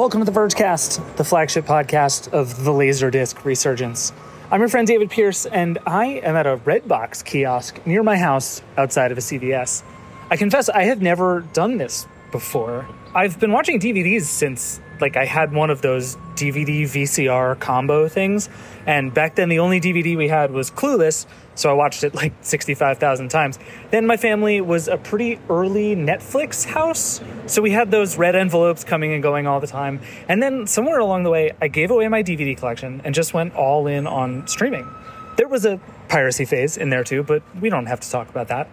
[0.00, 4.14] Welcome to the Vergecast, the flagship podcast of the Laserdisc resurgence.
[4.50, 8.62] I'm your friend David Pierce, and I am at a Redbox kiosk near my house
[8.78, 9.82] outside of a CVS.
[10.30, 12.88] I confess I have never done this before.
[13.14, 18.48] I've been watching DVDs since like I had one of those DVD VCR combo things,
[18.86, 22.32] and back then the only DVD we had was Clueless, so I watched it like
[22.40, 23.58] 65,000 times.
[23.90, 28.84] Then my family was a pretty early Netflix house, so we had those red envelopes
[28.84, 30.00] coming and going all the time.
[30.28, 33.54] And then somewhere along the way, I gave away my DVD collection and just went
[33.54, 34.88] all in on streaming.
[35.36, 38.48] There was a piracy phase in there too, but we don't have to talk about
[38.48, 38.68] that.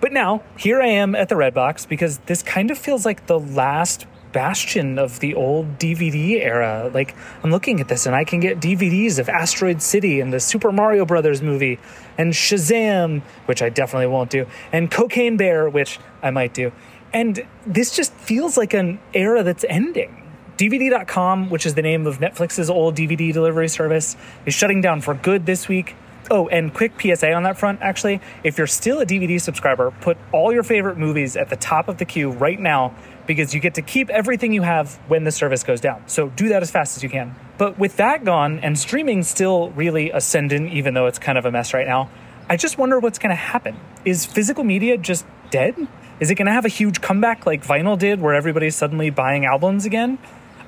[0.00, 3.40] But now, here I am at the Redbox because this kind of feels like the
[3.40, 6.90] last bastion of the old DVD era.
[6.92, 10.40] Like, I'm looking at this and I can get DVDs of Asteroid City and the
[10.40, 11.78] Super Mario Brothers movie
[12.18, 16.72] and Shazam, which I definitely won't do, and Cocaine Bear, which I might do.
[17.12, 20.18] And this just feels like an era that's ending.
[20.56, 25.14] DVD.com, which is the name of Netflix's old DVD delivery service, is shutting down for
[25.14, 25.94] good this week.
[26.30, 28.20] Oh, and quick PSA on that front actually.
[28.44, 31.98] If you're still a DVD subscriber, put all your favorite movies at the top of
[31.98, 32.94] the queue right now
[33.26, 36.02] because you get to keep everything you have when the service goes down.
[36.06, 37.34] So do that as fast as you can.
[37.58, 41.50] But with that gone and streaming still really ascendant, even though it's kind of a
[41.50, 42.10] mess right now,
[42.48, 43.76] I just wonder what's going to happen.
[44.04, 45.76] Is physical media just dead?
[46.20, 49.44] Is it going to have a huge comeback like vinyl did, where everybody's suddenly buying
[49.44, 50.18] albums again?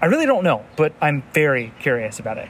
[0.00, 2.48] I really don't know, but I'm very curious about it.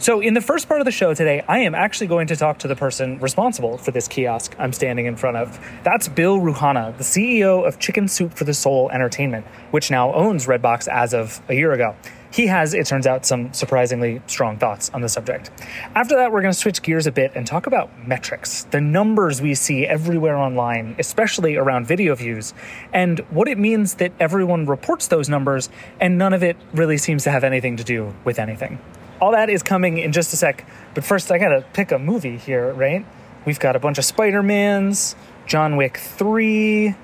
[0.00, 2.60] So, in the first part of the show today, I am actually going to talk
[2.60, 5.60] to the person responsible for this kiosk I'm standing in front of.
[5.84, 10.46] That's Bill Rouhana, the CEO of Chicken Soup for the Soul Entertainment, which now owns
[10.46, 11.94] Redbox as of a year ago.
[12.32, 15.50] He has, it turns out, some surprisingly strong thoughts on the subject.
[15.94, 19.42] After that, we're going to switch gears a bit and talk about metrics, the numbers
[19.42, 22.54] we see everywhere online, especially around video views,
[22.94, 25.68] and what it means that everyone reports those numbers
[26.00, 28.78] and none of it really seems to have anything to do with anything.
[29.20, 32.38] All that is coming in just a sec, but first I gotta pick a movie
[32.38, 33.04] here, right?
[33.44, 35.14] We've got a bunch of Spider-Mans,
[35.46, 36.94] John Wick 3,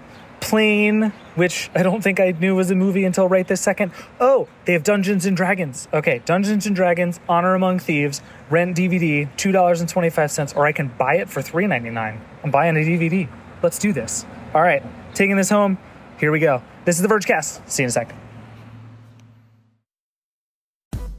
[0.41, 3.93] Plane, which I don't think I knew was a movie until right this second.
[4.21, 5.89] Oh, they have Dungeons and Dragons.
[5.93, 11.29] Okay, Dungeons and Dragons, Honor Among Thieves, rent DVD, $2.25, or I can buy it
[11.29, 12.19] for $3.99.
[12.45, 13.29] I'm buying a DVD.
[13.63, 14.25] Let's do this.
[14.55, 14.83] All right,
[15.15, 15.79] taking this home.
[16.19, 16.63] Here we go.
[16.85, 17.69] This is the Vergecast.
[17.69, 18.26] See you in a sec.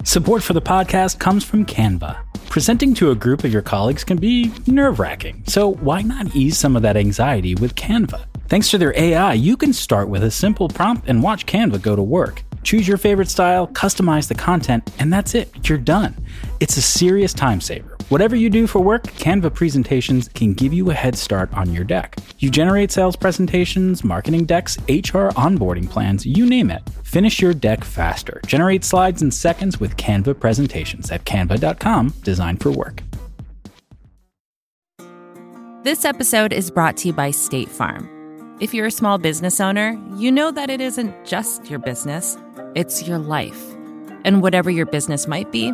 [0.07, 2.17] Support for the podcast comes from Canva.
[2.49, 6.57] Presenting to a group of your colleagues can be nerve wracking, so why not ease
[6.57, 8.23] some of that anxiety with Canva?
[8.47, 11.93] Thanks to their AI, you can start with a simple prompt and watch Canva go
[11.93, 12.41] to work.
[12.63, 15.67] Choose your favorite style, customize the content, and that's it.
[15.67, 16.15] You're done.
[16.61, 17.96] It's a serious time saver.
[18.09, 21.83] Whatever you do for work, Canva presentations can give you a head start on your
[21.83, 22.15] deck.
[22.39, 26.81] You generate sales presentations, marketing decks, HR onboarding plans, you name it.
[27.03, 28.39] Finish your deck faster.
[28.47, 33.03] Generate slides in seconds with Canva presentations at canva.com, designed for work.
[35.83, 38.09] This episode is brought to you by State Farm.
[38.61, 42.37] If you're a small business owner, you know that it isn't just your business,
[42.73, 43.75] it's your life.
[44.23, 45.73] And whatever your business might be,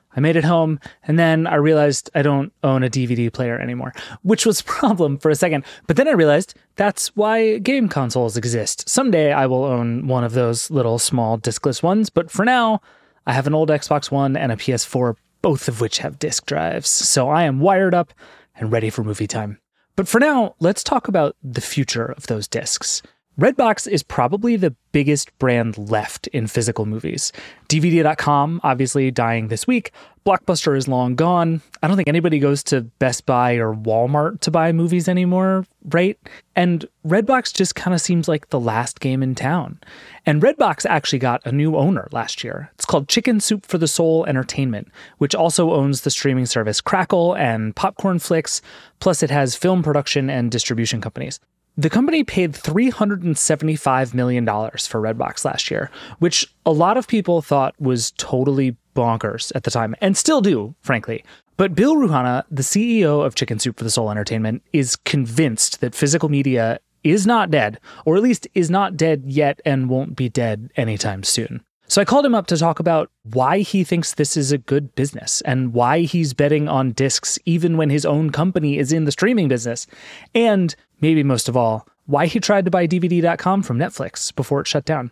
[0.15, 3.93] I made it home, and then I realized I don't own a DVD player anymore,
[4.23, 5.63] which was a problem for a second.
[5.87, 8.89] But then I realized that's why game consoles exist.
[8.89, 12.81] Someday I will own one of those little small discless ones, but for now,
[13.25, 16.89] I have an old Xbox One and a PS4, both of which have disk drives.
[16.89, 18.13] So I am wired up
[18.55, 19.59] and ready for movie time.
[19.95, 23.01] But for now, let's talk about the future of those discs.
[23.39, 27.31] Redbox is probably the biggest brand left in physical movies.
[27.69, 29.93] DVD.com, obviously dying this week.
[30.25, 31.61] Blockbuster is long gone.
[31.81, 36.19] I don't think anybody goes to Best Buy or Walmart to buy movies anymore, right?
[36.57, 39.79] And Redbox just kind of seems like the last game in town.
[40.25, 42.69] And Redbox actually got a new owner last year.
[42.75, 44.89] It's called Chicken Soup for the Soul Entertainment,
[45.19, 48.59] which also owns the streaming service Crackle and Popcornflix,
[48.99, 51.39] plus it has film production and distribution companies.
[51.77, 55.89] The company paid $375 million for Redbox last year,
[56.19, 60.75] which a lot of people thought was totally bonkers at the time, and still do,
[60.81, 61.23] frankly.
[61.55, 65.95] But Bill Rouhana, the CEO of Chicken Soup for the Soul Entertainment, is convinced that
[65.95, 70.27] physical media is not dead, or at least is not dead yet and won't be
[70.27, 71.63] dead anytime soon.
[71.87, 74.95] So I called him up to talk about why he thinks this is a good
[74.95, 79.11] business and why he's betting on discs even when his own company is in the
[79.11, 79.87] streaming business.
[80.33, 84.67] And maybe most of all, why he tried to buy DVD.com from Netflix before it
[84.67, 85.11] shut down.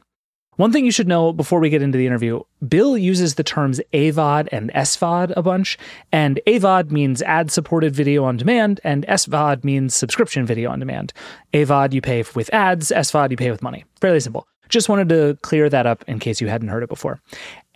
[0.60, 3.80] One thing you should know before we get into the interview Bill uses the terms
[3.94, 5.78] AVOD and SVOD a bunch,
[6.12, 11.14] and AVOD means ad supported video on demand, and SVOD means subscription video on demand.
[11.54, 13.86] AVOD you pay with ads, SVOD you pay with money.
[14.02, 14.46] Fairly simple.
[14.68, 17.22] Just wanted to clear that up in case you hadn't heard it before.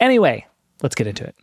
[0.01, 0.45] Anyway,
[0.81, 1.35] let's get into it.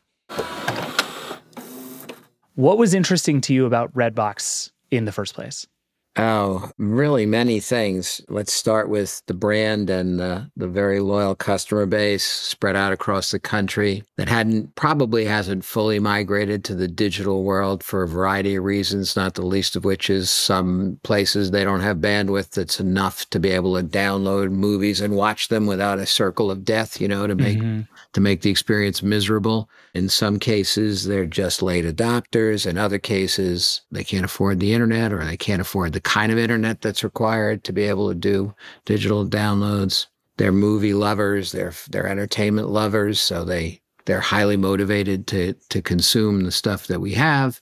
[2.55, 5.67] What was interesting to you about Redbox in the first place?
[6.17, 8.21] Oh, really many things.
[8.29, 13.31] Let's start with the brand and uh, the very loyal customer base spread out across
[13.31, 18.57] the country that hadn't probably hasn't fully migrated to the digital world for a variety
[18.57, 22.81] of reasons, not the least of which is some places they don't have bandwidth that's
[22.81, 27.01] enough to be able to download movies and watch them without a circle of death,
[27.01, 27.83] you know, to make mm-hmm.
[28.13, 29.71] to make the experience miserable.
[29.95, 32.67] In some cases, they're just late adopters.
[32.67, 36.39] In other cases, they can't afford the internet or they can't afford the kind of
[36.39, 38.55] internet that's required to be able to do
[38.85, 40.07] digital downloads.
[40.37, 46.45] They're movie lovers, they're they're entertainment lovers, so they they're highly motivated to to consume
[46.45, 47.61] the stuff that we have.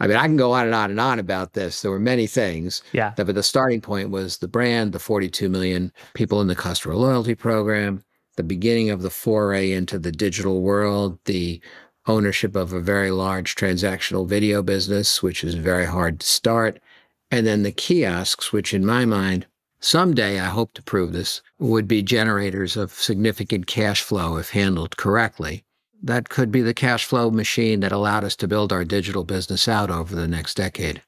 [0.00, 1.82] I mean, I can go on and on and on about this.
[1.82, 2.82] There were many things.
[2.92, 3.14] Yeah.
[3.16, 7.34] But the starting point was the brand, the 42 million people in the customer loyalty
[7.34, 8.04] program,
[8.36, 11.60] the beginning of the foray into the digital world, the
[12.06, 16.80] ownership of a very large transactional video business, which is very hard to start,
[17.30, 19.46] and then the kiosks, which in my mind,
[19.80, 24.96] someday I hope to prove this, would be generators of significant cash flow if handled
[24.96, 25.64] correctly.
[26.02, 29.66] That could be the cash flow machine that allowed us to build our digital business
[29.66, 31.02] out over the next decade.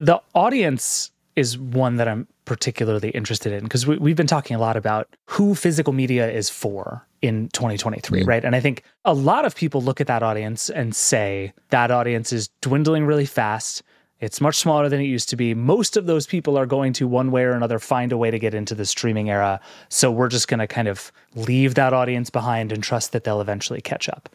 [0.00, 4.60] The audience is one that I'm particularly interested in because we, have been talking a
[4.60, 8.26] lot about who physical media is for in 2023, mm.
[8.26, 8.44] right?
[8.44, 12.32] And I think a lot of people look at that audience and say that audience
[12.32, 13.82] is dwindling really fast.
[14.24, 15.54] It's much smaller than it used to be.
[15.54, 18.38] Most of those people are going to, one way or another, find a way to
[18.38, 19.60] get into the streaming era.
[19.88, 23.40] So we're just going to kind of leave that audience behind and trust that they'll
[23.40, 24.28] eventually catch up.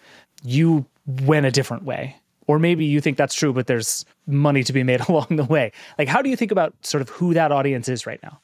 [0.44, 2.16] You went a different way
[2.50, 5.72] or maybe you think that's true, but there's money to be made along the way.
[6.00, 8.42] Like, how do you think about sort of who that audience is right now?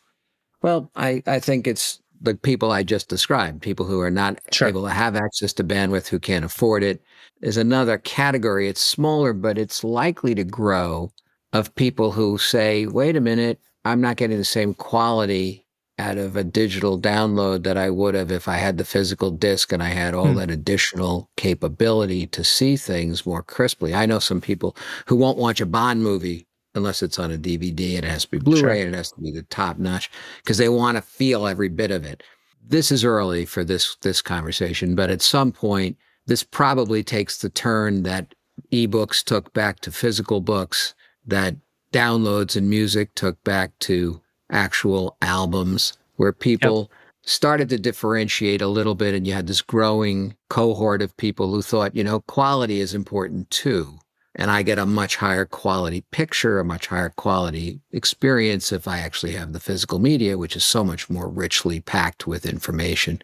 [0.61, 4.67] Well, I, I think it's the people I just described, people who are not sure.
[4.67, 7.01] able to have access to bandwidth, who can't afford it.
[7.41, 8.69] Is another category.
[8.69, 11.11] It's smaller, but it's likely to grow
[11.55, 15.65] of people who say, wait a minute, I'm not getting the same quality
[15.97, 19.71] out of a digital download that I would have if I had the physical disc
[19.71, 20.35] and I had all mm.
[20.35, 23.93] that additional capability to see things more crisply.
[23.93, 24.75] I know some people
[25.05, 27.97] who won't watch a Bond movie unless it's on a DVD.
[27.97, 28.85] It has to be Blu-ray sure.
[28.87, 30.11] and it has to be the top notch
[30.43, 32.21] because they want to feel every bit of it.
[32.61, 37.49] This is early for this this conversation, but at some point, this probably takes the
[37.49, 38.35] turn that
[38.71, 40.93] ebooks took back to physical books,
[41.27, 41.55] that
[41.91, 46.89] downloads and music took back to actual albums where people yep.
[47.23, 51.61] started to differentiate a little bit and you had this growing cohort of people who
[51.61, 53.97] thought, you know, quality is important too.
[54.37, 58.99] And I get a much higher quality picture, a much higher quality experience if I
[58.99, 63.21] actually have the physical media, which is so much more richly packed with information.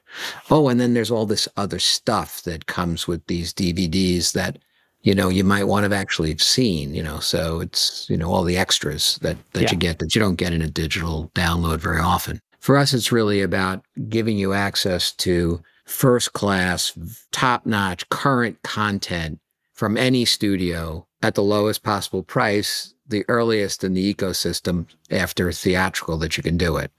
[0.49, 4.59] Oh, and then there's all this other stuff that comes with these DVDs that
[5.03, 8.31] you know you might want to actually have seen you know so it's you know
[8.31, 9.71] all the extras that that yeah.
[9.71, 12.39] you get that you don't get in a digital download very often.
[12.59, 16.97] For us it's really about giving you access to first class
[17.31, 19.39] top notch current content
[19.73, 26.17] from any studio at the lowest possible price the earliest in the ecosystem after theatrical
[26.17, 26.91] that you can do it.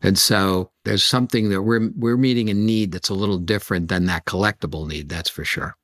[0.00, 4.06] And so there's something that we're we're meeting a need that's a little different than
[4.06, 5.76] that collectible need that's for sure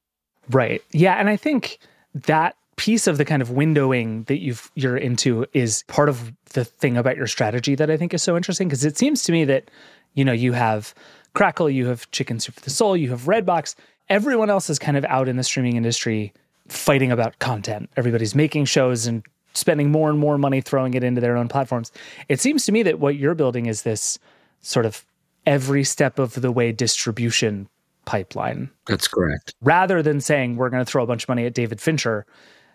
[0.51, 0.83] Right.
[0.93, 1.79] Yeah, and I think
[2.15, 6.65] that piece of the kind of windowing that you've you're into is part of the
[6.65, 9.45] thing about your strategy that I think is so interesting because it seems to me
[9.45, 9.71] that
[10.15, 10.95] you know you have
[11.35, 13.75] Crackle, you have Chicken Soup for the Soul, you have Redbox.
[14.09, 16.33] Everyone else is kind of out in the streaming industry
[16.69, 17.89] fighting about content.
[17.97, 21.93] Everybody's making shows and spending more and more money throwing it into their own platforms.
[22.29, 24.19] It seems to me that what you're building is this
[24.61, 25.05] sort of
[25.47, 27.69] every step of the way distribution
[28.05, 28.71] pipeline.
[28.87, 29.55] That's correct.
[29.61, 32.27] Rather than saying we're going to throw a bunch of money at David Fincher,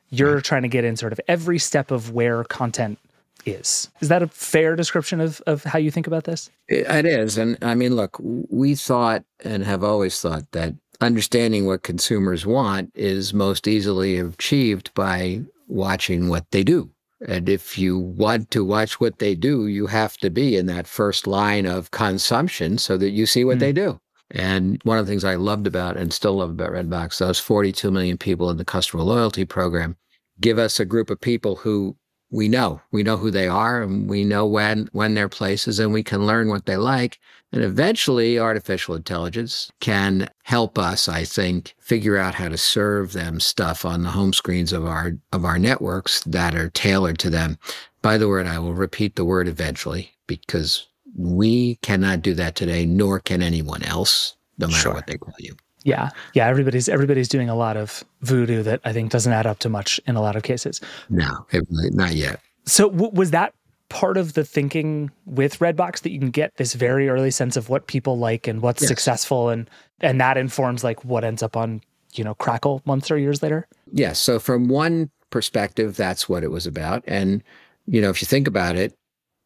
[0.10, 0.44] you're right.
[0.44, 3.00] trying to get in sort of every step of where content
[3.46, 3.90] is.
[4.02, 6.50] Is that a fair description of, of how you think about this?
[6.68, 7.38] It is.
[7.38, 12.92] And I mean, look, we thought and have always thought that understanding what consumers want
[12.96, 16.90] is most easily achieved by watching what they do.
[17.28, 20.88] And if you want to watch what they do, you have to be in that
[20.88, 23.62] first line of consumption so that you see what mm.
[23.62, 24.00] they do.
[24.32, 27.92] And one of the things I loved about and still love about Redbox, those 42
[27.92, 29.96] million people in the customer loyalty program,
[30.42, 31.96] give us a group of people who
[32.30, 32.82] we know.
[32.92, 36.26] We know who they are and we know when when they're places and we can
[36.26, 37.20] learn what they like.
[37.54, 43.40] And eventually artificial intelligence can help us, I think, figure out how to serve them
[43.40, 47.58] stuff on the home screens of our of our networks that are tailored to them.
[48.02, 50.88] By the word, I will repeat the word eventually because
[51.18, 54.94] we cannot do that today, nor can anyone else, no matter sure.
[54.94, 55.56] what they call you.
[55.84, 56.48] Yeah, yeah.
[56.48, 60.00] Everybody's everybody's doing a lot of voodoo that I think doesn't add up to much
[60.06, 60.82] in a lot of cases.
[61.10, 62.42] No, not yet.
[62.66, 63.54] So w- was that
[63.90, 67.70] part of the thinking with Redbox that you can get this very early sense of
[67.70, 68.90] what people like and what's yes.
[68.90, 69.70] successful, and
[70.02, 71.82] and that informs like what ends up on
[72.14, 73.68] you know Crackle months or years later.
[73.92, 74.20] Yes.
[74.20, 77.44] So from one perspective, that's what it was about, and
[77.86, 78.94] you know if you think about it,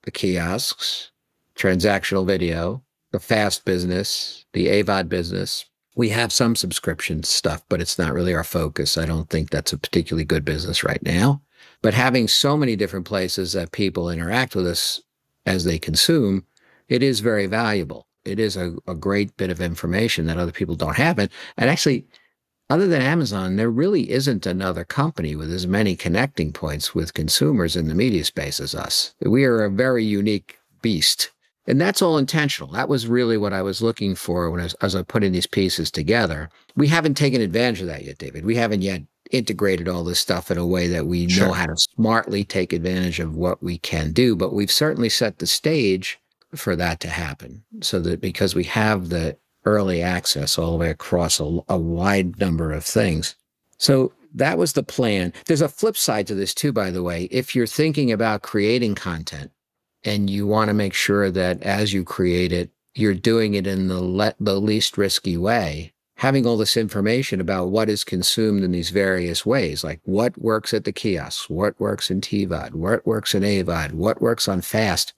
[0.04, 1.11] the kiosks,
[1.62, 5.66] transactional video, the FAST business, the AVOD business,
[5.96, 8.98] we have some subscription stuff, but it's not really our focus.
[8.98, 11.42] I don't think that's a particularly good business right now.
[11.82, 15.02] But having so many different places that people interact with us
[15.46, 16.46] as they consume,
[16.88, 18.08] it is very valuable.
[18.24, 21.20] It is a, a great bit of information that other people don't have.
[21.20, 22.06] And, and actually,
[22.70, 27.76] other than Amazon, there really isn't another company with as many connecting points with consumers
[27.76, 29.14] in the media space as us.
[29.20, 31.32] We are a very unique beast
[31.68, 32.72] and that's all intentional.
[32.72, 35.48] That was really what I was looking for when I was, as I putting these
[35.48, 36.50] pieces together.
[36.76, 38.46] We haven't taken advantage of that yet, David.
[38.46, 41.48] We haven't yet integrated all this stuff in a way that we sure.
[41.48, 44.36] know how to smartly take advantage of what we can do.
[44.36, 46.20] But we've certainly set the stage
[46.56, 50.90] for that to happen so that because we have the early access all the way
[50.90, 53.36] across a, a wide number of things.
[53.78, 55.34] So that was the plan.
[55.46, 57.26] There's a flip side to this too, by the way.
[57.26, 59.52] If you're thinking about creating content,
[60.04, 63.88] and you want to make sure that as you create it, you're doing it in
[63.88, 65.94] the le- the least risky way.
[66.16, 70.74] Having all this information about what is consumed in these various ways, like what works
[70.74, 75.14] at the kiosks, what works in TVOD, what works in AVOD, what works on FAST,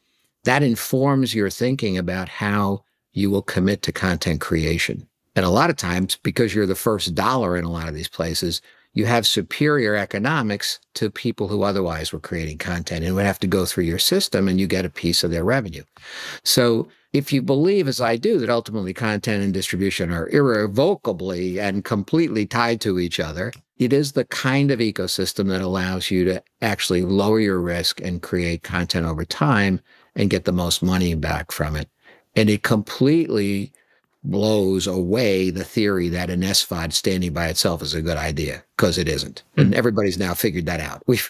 [0.46, 5.08] that informs your thinking about how you will commit to content creation.
[5.36, 8.08] And a lot of times, because you're the first dollar in a lot of these
[8.08, 8.62] places,
[8.94, 13.48] you have superior economics to people who otherwise were creating content and would have to
[13.48, 15.84] go through your system and you get a piece of their revenue.
[16.44, 21.84] So if you believe, as I do, that ultimately content and distribution are irrevocably and
[21.84, 26.44] completely tied to each other, it is the kind of ecosystem that allows you to
[26.62, 29.80] actually lower your risk and create content over time
[30.16, 31.90] and get the most money back from it.
[32.36, 33.72] And it completely
[34.24, 38.98] blows away the theory that an SVOD standing by itself is a good idea because
[38.98, 39.44] it isn't.
[39.52, 39.62] Mm-hmm.
[39.62, 41.04] And everybody's now figured that out.
[41.08, 41.30] We've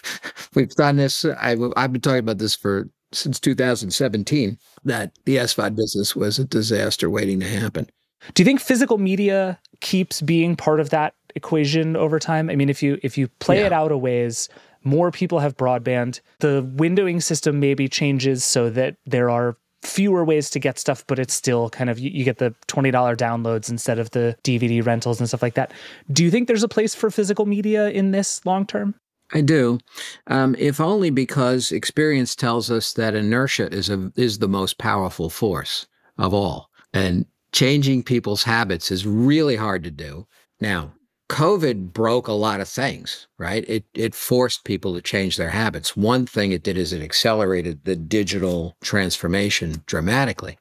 [0.54, 1.24] we've done this.
[1.24, 6.44] I've, I've been talking about this for since 2017 that the SVOD business was a
[6.44, 7.88] disaster waiting to happen.
[8.32, 12.48] Do you think physical media keeps being part of that equation over time?
[12.48, 13.66] I mean, if you if you play yeah.
[13.66, 14.48] it out a ways,
[14.82, 16.20] more people have broadband.
[16.40, 21.18] The windowing system maybe changes so that there are fewer ways to get stuff, but
[21.18, 24.84] it's still kind of you, you, get the twenty dollar downloads instead of the DVD
[24.84, 25.72] rentals and stuff like that.
[26.12, 28.94] Do you think there's a place for physical media in this long term?
[29.32, 29.78] I do,
[30.26, 35.30] um, if only because experience tells us that inertia is a, is the most powerful
[35.30, 35.86] force
[36.18, 40.26] of all, and changing people's habits is really hard to do.
[40.60, 40.92] Now,
[41.30, 43.64] COVID broke a lot of things, right?
[43.66, 45.96] It it forced people to change their habits.
[45.96, 50.58] One thing it did is it accelerated the digital transformation dramatically.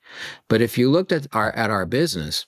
[0.48, 2.46] But if you looked at our at our business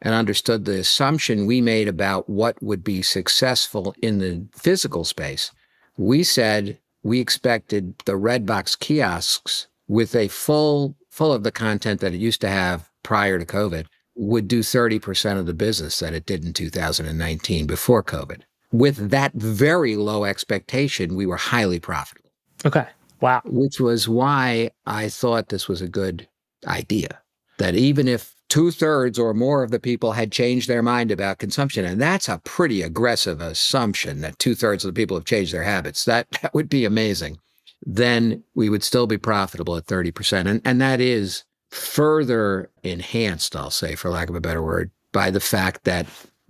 [0.00, 5.50] and understood the assumption we made about what would be successful in the physical space,
[5.96, 12.14] we said we expected the Redbox kiosks with a full full of the content that
[12.14, 13.86] it used to have prior to COVID
[14.18, 18.40] would do 30% of the business that it did in 2019 before COVID.
[18.72, 22.30] With that very low expectation, we were highly profitable.
[22.66, 22.86] Okay.
[23.20, 23.42] Wow.
[23.44, 26.28] Which was why I thought this was a good
[26.66, 27.20] idea.
[27.58, 31.38] That even if two thirds or more of the people had changed their mind about
[31.38, 35.54] consumption, and that's a pretty aggressive assumption that two thirds of the people have changed
[35.54, 37.38] their habits, that, that would be amazing.
[37.82, 40.46] Then we would still be profitable at 30%.
[40.46, 45.30] And, and that is further enhanced, I'll say, for lack of a better word, by
[45.30, 46.06] the fact that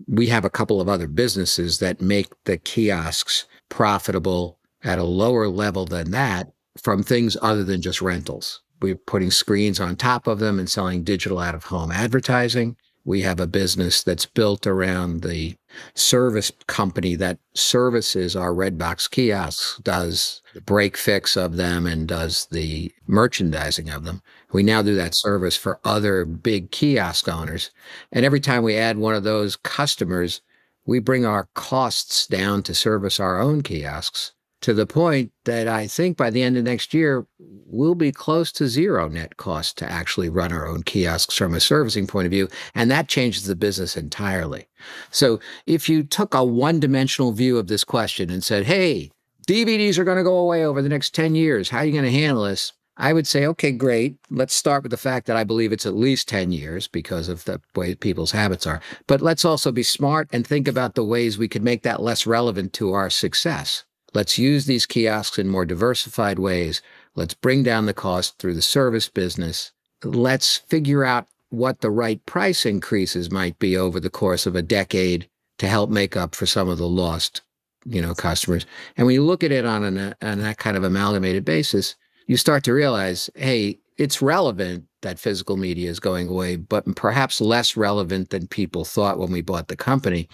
[0.07, 5.49] we have a couple of other businesses that make the kiosks profitable at a lower
[5.49, 8.63] level than that from things other than just rentals.
[8.81, 12.77] We're putting screens on top of them and selling digital out of home advertising.
[13.05, 15.57] We have a business that's built around the
[15.95, 22.47] service company that services our Redbox kiosks, does the break fix of them and does
[22.51, 24.23] the merchandising of them.
[24.53, 27.71] We now do that service for other big kiosk owners.
[28.13, 30.43] And every time we add one of those customers,
[30.85, 35.87] we bring our costs down to service our own kiosks to the point that I
[35.87, 39.91] think by the end of next year, we'll be close to zero net cost to
[39.91, 42.49] actually run our own kiosks from a servicing point of view.
[42.75, 44.69] And that changes the business entirely.
[45.11, 49.11] So if you took a one dimensional view of this question and said, hey,
[49.47, 52.05] DVDs are going to go away over the next 10 years, how are you going
[52.05, 52.73] to handle this?
[53.01, 54.17] I would say, okay, great.
[54.29, 57.45] Let's start with the fact that I believe it's at least 10 years because of
[57.45, 58.81] the way people's habits are.
[59.07, 62.27] But let's also be smart and think about the ways we could make that less
[62.27, 63.85] relevant to our success.
[64.19, 66.83] Let's use these kiosks in more diversified ways.
[67.15, 69.71] Let's bring down the cost through the service business.
[70.03, 74.61] Let's figure out what the right price increases might be over the course of a
[74.61, 77.43] decade to help make up for some of the lost,
[77.85, 78.67] you know, customers.
[78.97, 81.95] And when you look at it on, an, on that kind of amalgamated basis,
[82.27, 87.41] you start to realize, hey, it's relevant that physical media is going away, but perhaps
[87.41, 90.29] less relevant than people thought when we bought the company,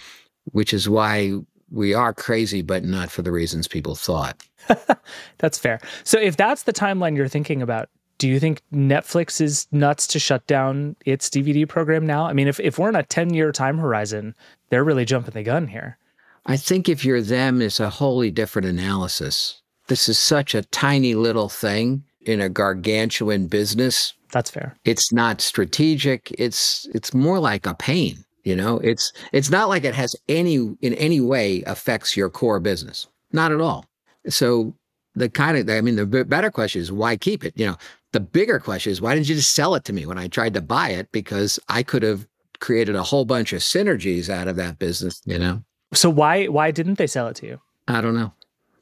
[0.53, 1.35] which is why
[1.75, 4.43] we are crazy, but not for the reasons people thought.
[5.39, 5.81] that's fair.
[6.05, 10.21] So if that's the timeline you're thinking about, do you think Netflix is nuts to
[10.21, 12.27] shut down its DVD program now?
[12.27, 14.35] I mean, if, if we're in a 10 year time horizon,
[14.71, 15.99] they're really jumping the gun here.
[16.47, 19.61] I think if you're them, it's a wholly different analysis.
[19.89, 24.15] This is such a tiny little thing in a gargantuan business.
[24.31, 24.77] That's fair.
[24.85, 26.35] It's not strategic.
[26.39, 28.24] It's it's more like a pain.
[28.45, 32.61] You know, it's it's not like it has any in any way affects your core
[32.61, 33.07] business.
[33.33, 33.87] Not at all.
[34.29, 34.75] So
[35.15, 37.55] the kind of I mean, the better question is why keep it?
[37.57, 37.77] You know,
[38.13, 40.55] the bigger question is why didn't you just sell it to me when I tried
[40.55, 41.11] to buy it?
[41.11, 42.27] Because I could have
[42.61, 45.23] created a whole bunch of synergies out of that business.
[45.25, 45.65] You know.
[45.95, 47.61] So why why didn't they sell it to you?
[47.89, 48.33] I don't know.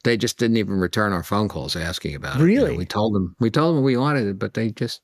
[0.03, 2.43] They just didn't even return our phone calls asking about it.
[2.43, 2.71] Really?
[2.71, 5.01] You know, we told them we told them we wanted it, but they just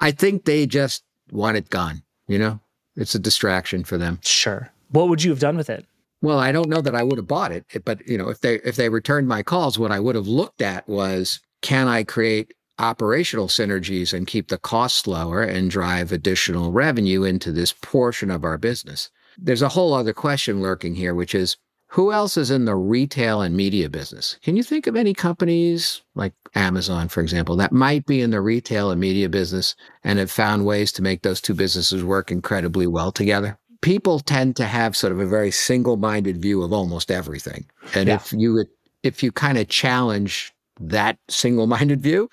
[0.00, 2.02] I think they just want it gone.
[2.26, 2.60] You know,
[2.98, 4.18] it's a distraction for them.
[4.22, 4.70] Sure.
[4.90, 5.86] What would you have done with it?
[6.20, 8.56] Well, I don't know that I would have bought it, but you know, if they
[8.56, 12.54] if they returned my calls, what I would have looked at was can I create
[12.78, 18.44] operational synergies and keep the costs lower and drive additional revenue into this portion of
[18.44, 19.10] our business.
[19.36, 21.56] There's a whole other question lurking here, which is
[21.90, 24.38] who else is in the retail and media business?
[24.42, 28.42] Can you think of any companies like Amazon, for example, that might be in the
[28.42, 29.74] retail and media business
[30.04, 33.58] and have found ways to make those two businesses work incredibly well together?
[33.80, 37.64] People tend to have sort of a very single-minded view of almost everything.
[37.94, 38.16] And yeah.
[38.16, 38.66] if you
[39.02, 42.28] if you kind of challenge that single-minded view,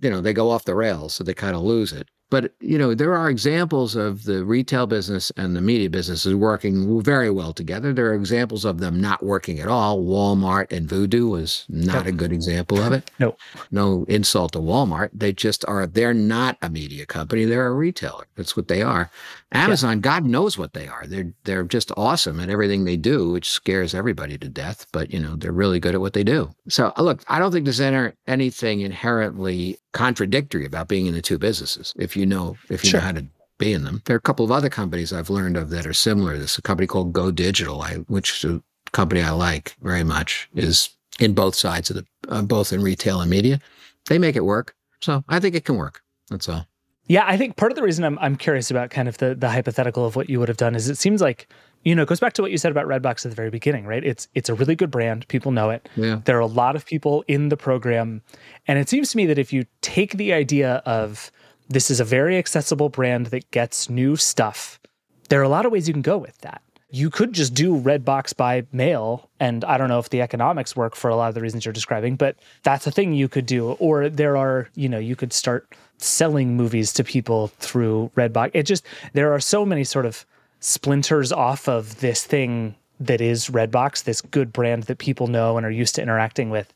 [0.00, 2.08] you know, they go off the rails, so they kind of lose it.
[2.32, 7.02] But you know, there are examples of the retail business and the media businesses working
[7.02, 7.92] very well together.
[7.92, 10.02] There are examples of them not working at all.
[10.02, 13.10] Walmart and Vudu was not a good example of it.
[13.18, 13.36] no,
[13.70, 15.10] no insult to Walmart.
[15.12, 15.86] They just are.
[15.86, 17.44] They're not a media company.
[17.44, 18.24] They're a retailer.
[18.34, 19.10] That's what they are.
[19.52, 20.00] Amazon, yeah.
[20.00, 21.04] God knows what they are.
[21.06, 24.86] They're they're just awesome at everything they do, which scares everybody to death.
[24.90, 26.50] But you know, they're really good at what they do.
[26.70, 31.38] So uh, look, I don't think there's anything inherently contradictory about being in the two
[31.38, 31.92] businesses.
[31.98, 33.00] If you know, if you sure.
[33.00, 33.26] know how to
[33.58, 35.92] be in them, there are a couple of other companies I've learned of that are
[35.92, 36.36] similar.
[36.36, 40.48] There's a company called Go Digital, I, which is a company I like very much,
[40.54, 43.60] is in both sides of the, uh, both in retail and media.
[44.06, 44.74] They make it work.
[45.00, 46.02] So I think it can work.
[46.30, 46.66] That's all.
[47.06, 49.50] Yeah, I think part of the reason I'm I'm curious about kind of the the
[49.50, 51.48] hypothetical of what you would have done is it seems like
[51.84, 53.86] you know, it goes back to what you said about Redbox at the very beginning,
[53.86, 54.04] right?
[54.04, 55.26] It's it's a really good brand.
[55.28, 55.88] People know it.
[55.96, 56.20] Yeah.
[56.24, 58.22] There are a lot of people in the program.
[58.66, 61.32] And it seems to me that if you take the idea of
[61.68, 64.80] this is a very accessible brand that gets new stuff,
[65.28, 66.62] there are a lot of ways you can go with that.
[66.90, 70.94] You could just do Redbox by mail, and I don't know if the economics work
[70.94, 73.72] for a lot of the reasons you're describing, but that's a thing you could do.
[73.72, 78.50] Or there are, you know, you could start selling movies to people through Redbox.
[78.52, 80.26] It just there are so many sort of
[80.60, 85.66] splinters off of this thing that is Redbox, this good brand that people know and
[85.66, 86.72] are used to interacting with,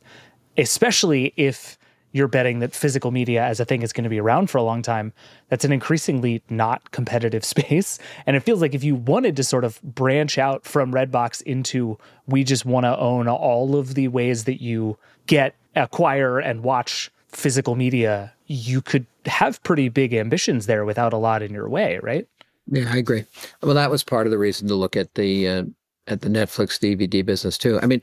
[0.56, 1.78] especially if
[2.16, 4.62] you're betting that physical media as a thing is going to be around for a
[4.62, 5.12] long time.
[5.50, 7.98] That's an increasingly not competitive space.
[8.26, 11.98] And it feels like if you wanted to sort of branch out from Redbox into
[12.26, 17.10] we just want to own all of the ways that you get, acquire, and watch
[17.28, 22.00] physical media, you could have pretty big ambitions there without a lot in your way,
[22.02, 22.26] right?
[22.68, 23.26] Yeah, I agree.
[23.62, 25.64] Well, that was part of the reason to look at the uh,
[26.08, 27.78] at the Netflix DVD business too.
[27.82, 28.00] I mean,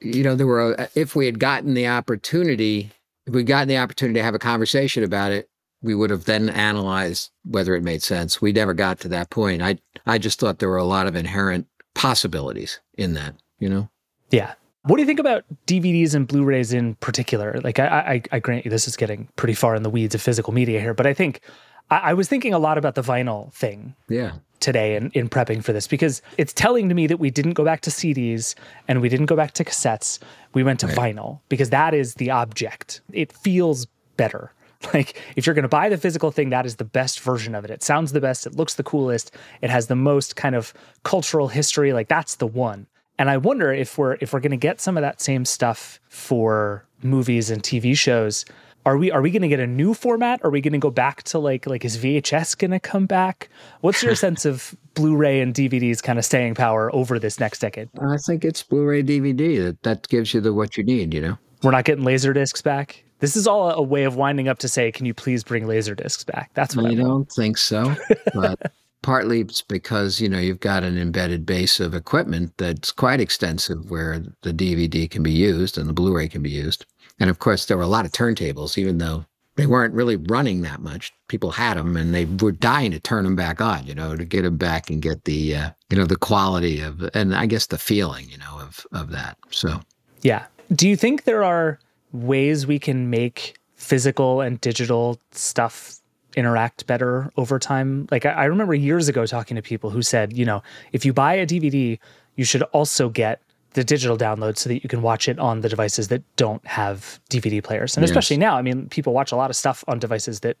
[0.00, 2.90] you know, there were if we had gotten the opportunity,
[3.28, 5.50] if we gotten the opportunity to have a conversation about it,
[5.82, 8.40] we would have then analyzed whether it made sense.
[8.40, 9.62] We never got to that point.
[9.62, 13.90] I I just thought there were a lot of inherent possibilities in that, you know?
[14.30, 14.54] Yeah.
[14.82, 17.60] What do you think about DVDs and Blu-rays in particular?
[17.62, 20.22] Like, I, I, I grant you, this is getting pretty far in the weeds of
[20.22, 21.42] physical media here, but I think
[21.90, 23.94] I, I was thinking a lot about the vinyl thing.
[24.08, 24.32] Yeah.
[24.60, 27.64] Today in, in prepping for this because it's telling to me that we didn't go
[27.64, 28.54] back to CDs
[28.88, 30.18] and we didn't go back to cassettes.
[30.52, 31.14] We went to right.
[31.14, 33.00] vinyl because that is the object.
[33.12, 34.52] It feels better.
[34.94, 37.64] Like if you're going to buy the physical thing, that is the best version of
[37.64, 37.70] it.
[37.70, 38.46] It sounds the best.
[38.46, 39.34] It looks the coolest.
[39.60, 41.92] It has the most kind of cultural history.
[41.92, 42.86] Like that's the one.
[43.18, 45.98] And I wonder if we're if we're going to get some of that same stuff
[46.08, 48.44] for movies and TV shows.
[48.88, 50.40] Are we are we going to get a new format?
[50.42, 53.50] Are we going to go back to like like is VHS going to come back?
[53.82, 57.90] What's your sense of Blu-ray and DVD's kind of staying power over this next decade?
[58.00, 61.12] I think it's Blu-ray DVD that that gives you the what you need.
[61.12, 63.04] You know, we're not getting laser discs back.
[63.18, 65.94] This is all a way of winding up to say, can you please bring laser
[65.94, 66.50] discs back?
[66.54, 67.94] That's what I, I don't think so.
[68.34, 68.72] But
[69.02, 73.90] partly it's because you know you've got an embedded base of equipment that's quite extensive
[73.90, 76.84] where the dvd can be used and the blu-ray can be used
[77.20, 79.24] and of course there were a lot of turntables even though
[79.56, 81.12] they weren't really running that much.
[81.26, 84.24] People had them and they were dying to turn them back on you know to
[84.24, 87.66] get them back and get the uh, you know the quality of and i guess
[87.66, 89.80] the feeling you know of of that so.
[90.22, 90.46] Yeah.
[90.74, 91.78] Do you think there are
[92.12, 95.98] ways we can make physical and digital stuff
[96.36, 98.06] interact better over time.
[98.10, 101.12] Like I, I, remember years ago talking to people who said, you know, if you
[101.12, 101.98] buy a DVD,
[102.36, 103.40] you should also get
[103.72, 107.20] the digital download so that you can watch it on the devices that don't have
[107.30, 107.96] DVD players.
[107.96, 108.10] And yes.
[108.10, 110.56] especially now, I mean, people watch a lot of stuff on devices that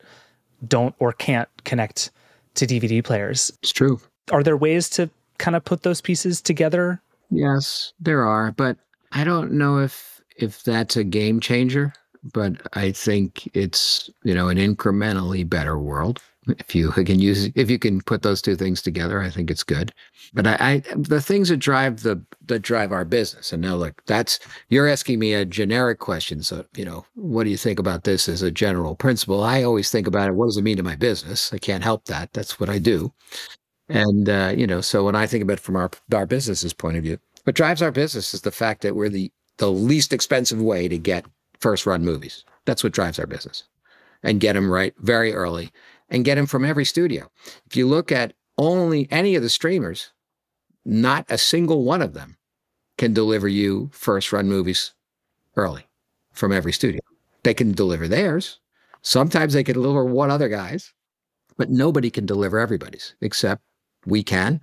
[0.66, 2.10] don't or can't connect
[2.54, 3.50] to DVD players.
[3.62, 4.00] It's true.
[4.30, 7.00] Are there ways to kind of put those pieces together?
[7.30, 8.76] Yes, there are, but
[9.12, 11.92] I don't know if if that's a game changer
[12.32, 16.20] but I think it's you know an incrementally better world.
[16.48, 19.62] If you can use if you can put those two things together, I think it's
[19.62, 19.92] good.
[20.34, 23.52] But I, I the things that drive the that drive our business.
[23.52, 26.42] And now look, that's you're asking me a generic question.
[26.42, 29.42] So you know, what do you think about this as a general principle?
[29.42, 30.34] I always think about it.
[30.34, 31.52] What does it mean to my business?
[31.52, 32.32] I can't help that.
[32.32, 33.12] That's what I do.
[33.88, 36.96] And uh, you know, so when I think about it from our our business's point
[36.96, 40.60] of view, what drives our business is the fact that we're the the least expensive
[40.60, 41.26] way to get
[41.60, 42.44] first run movies.
[42.64, 43.64] That's what drives our business.
[44.22, 45.70] And get them right very early
[46.08, 47.30] and get them from every studio.
[47.66, 50.12] If you look at only any of the streamers,
[50.84, 52.36] not a single one of them
[52.96, 54.92] can deliver you first run movies
[55.56, 55.86] early
[56.32, 57.00] from every studio.
[57.42, 58.58] They can deliver theirs.
[59.02, 60.92] Sometimes they can deliver one other guy's,
[61.56, 63.62] but nobody can deliver everybody's except
[64.06, 64.60] we can.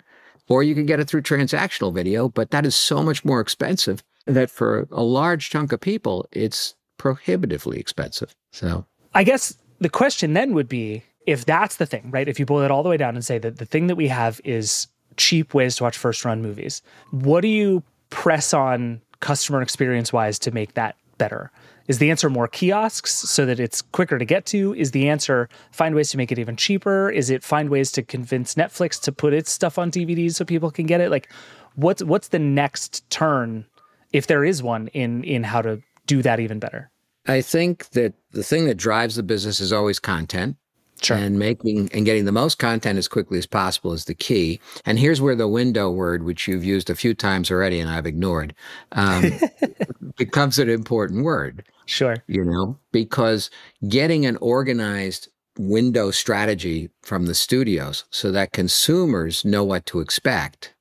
[0.48, 4.04] Or you can get it through transactional video, but that is so much more expensive
[4.26, 8.36] that for a large chunk of people, it's prohibitively expensive.
[8.52, 12.28] So I guess the question then would be if that's the thing, right?
[12.28, 14.08] If you boil it all the way down and say that the thing that we
[14.08, 19.62] have is cheap ways to watch first run movies, what do you press on customer
[19.62, 21.52] experience wise to make that better?
[21.88, 24.74] Is the answer more kiosks so that it's quicker to get to?
[24.76, 27.10] Is the answer find ways to make it even cheaper?
[27.12, 30.72] Is it find ways to convince Netflix to put its stuff on DVDs so people
[30.72, 31.12] can get it?
[31.12, 31.32] Like
[31.76, 33.66] what's what's the next turn
[34.14, 36.90] if there is one in in how to do that even better?
[37.28, 40.58] I think that the thing that drives the business is always content.
[41.02, 41.18] Sure.
[41.18, 44.60] And making and getting the most content as quickly as possible is the key.
[44.86, 48.06] And here's where the window word, which you've used a few times already and I've
[48.06, 48.56] ignored,
[48.94, 49.32] um,
[50.18, 51.64] becomes an important word.
[51.86, 52.16] Sure.
[52.28, 53.50] You know, because
[53.88, 55.28] getting an organized
[55.58, 60.74] window strategy from the studios so that consumers know what to expect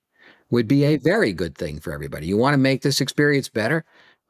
[0.51, 2.27] would be a very good thing for everybody.
[2.27, 3.85] You want to make this experience better?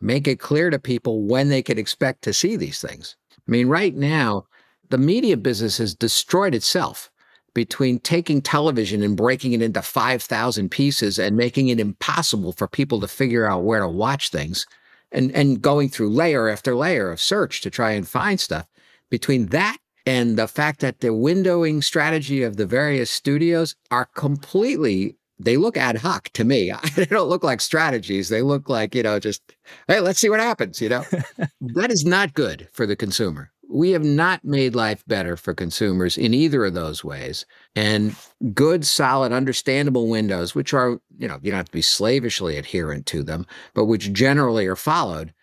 [0.04, 3.16] make it clear to people when they can expect to see these things.
[3.32, 4.46] I mean, right now,
[4.94, 7.10] the media business has destroyed itself
[7.52, 13.00] between taking television and breaking it into 5,000 pieces and making it impossible for people
[13.00, 14.68] to figure out where to watch things
[15.10, 18.68] and, and going through layer after layer of search to try and find stuff.
[19.10, 25.16] Between that and the fact that the windowing strategy of the various studios are completely
[25.40, 26.72] they look ad hoc to me.
[26.94, 28.28] they don't look like strategies.
[28.28, 29.42] They look like, you know, just,
[29.88, 31.04] hey, let's see what happens, you know?
[31.60, 33.50] that is not good for the consumer.
[33.74, 37.44] We have not made life better for consumers in either of those ways.
[37.74, 38.14] And
[38.54, 43.04] good, solid, understandable windows, which are, you know, you don't have to be slavishly adherent
[43.06, 45.34] to them, but which generally are followed,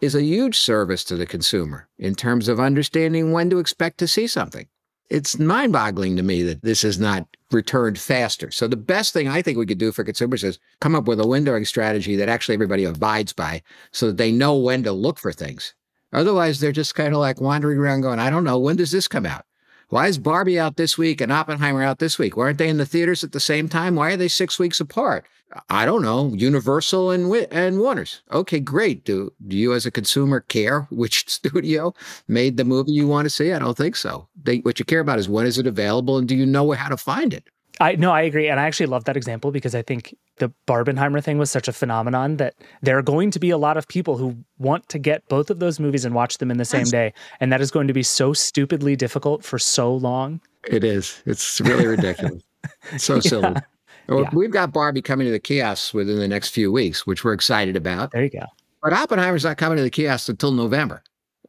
[0.00, 4.08] is a huge service to the consumer in terms of understanding when to expect to
[4.08, 4.66] see something
[5.10, 8.50] it's mind boggling to me that this is not returned faster.
[8.52, 11.20] So the best thing I think we could do for consumers is come up with
[11.20, 15.18] a windowing strategy that actually everybody abides by so that they know when to look
[15.18, 15.74] for things.
[16.12, 19.08] Otherwise, they're just kind of like wandering around going, I don't know, when does this
[19.08, 19.44] come out?
[19.90, 22.36] Why is Barbie out this week and Oppenheimer out this week?
[22.36, 23.96] Why aren't they in the theaters at the same time?
[23.96, 25.26] Why are they six weeks apart?
[25.68, 26.32] I don't know.
[26.32, 28.22] Universal and and Warner's.
[28.30, 29.04] Okay, great.
[29.04, 31.92] Do do you as a consumer care which studio
[32.28, 33.52] made the movie you want to see?
[33.52, 34.28] I don't think so.
[34.40, 36.88] They, what you care about is when is it available and do you know how
[36.88, 37.48] to find it?
[37.80, 41.24] I no, I agree, and I actually love that example because I think the Barbenheimer
[41.24, 44.18] thing was such a phenomenon that there are going to be a lot of people
[44.18, 47.14] who want to get both of those movies and watch them in the same day,
[47.40, 50.40] and that is going to be so stupidly difficult for so long.
[50.68, 51.22] It is.
[51.24, 52.42] It's really ridiculous.
[52.98, 53.50] so silly.
[53.54, 53.60] Yeah.
[54.08, 54.30] Well, yeah.
[54.32, 57.76] We've got Barbie coming to the kiosks within the next few weeks, which we're excited
[57.76, 58.10] about.
[58.10, 58.44] There you go.
[58.82, 61.02] But Oppenheimer's not coming to the kiosks until November,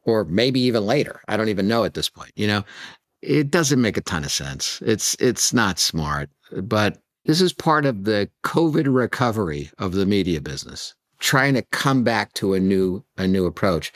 [0.03, 1.21] or maybe even later.
[1.27, 2.31] I don't even know at this point.
[2.35, 2.63] You know,
[3.21, 4.81] it doesn't make a ton of sense.
[4.85, 6.29] It's it's not smart,
[6.63, 12.03] but this is part of the COVID recovery of the media business, trying to come
[12.03, 13.93] back to a new a new approach.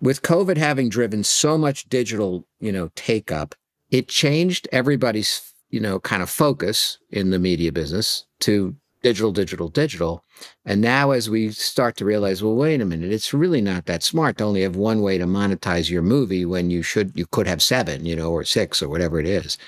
[0.00, 3.54] With COVID having driven so much digital, you know, take up,
[3.90, 9.68] it changed everybody's, you know, kind of focus in the media business to digital, digital,
[9.68, 10.24] digital.
[10.64, 14.02] And now, as we start to realize, well, wait a minute, it's really not that
[14.02, 17.46] smart to only have one way to monetize your movie when you should, you could
[17.46, 19.58] have seven, you know, or six or whatever it is.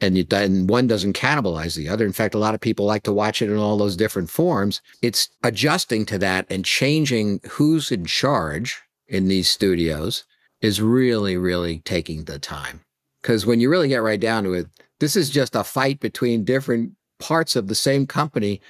[0.00, 2.06] And, you, and one doesn't cannibalize the other.
[2.06, 4.80] In fact, a lot of people like to watch it in all those different forms.
[5.02, 10.24] It's adjusting to that and changing who's in charge in these studios
[10.60, 12.82] is really, really taking the time.
[13.22, 14.68] Because when you really get right down to it,
[15.00, 18.60] this is just a fight between different parts of the same company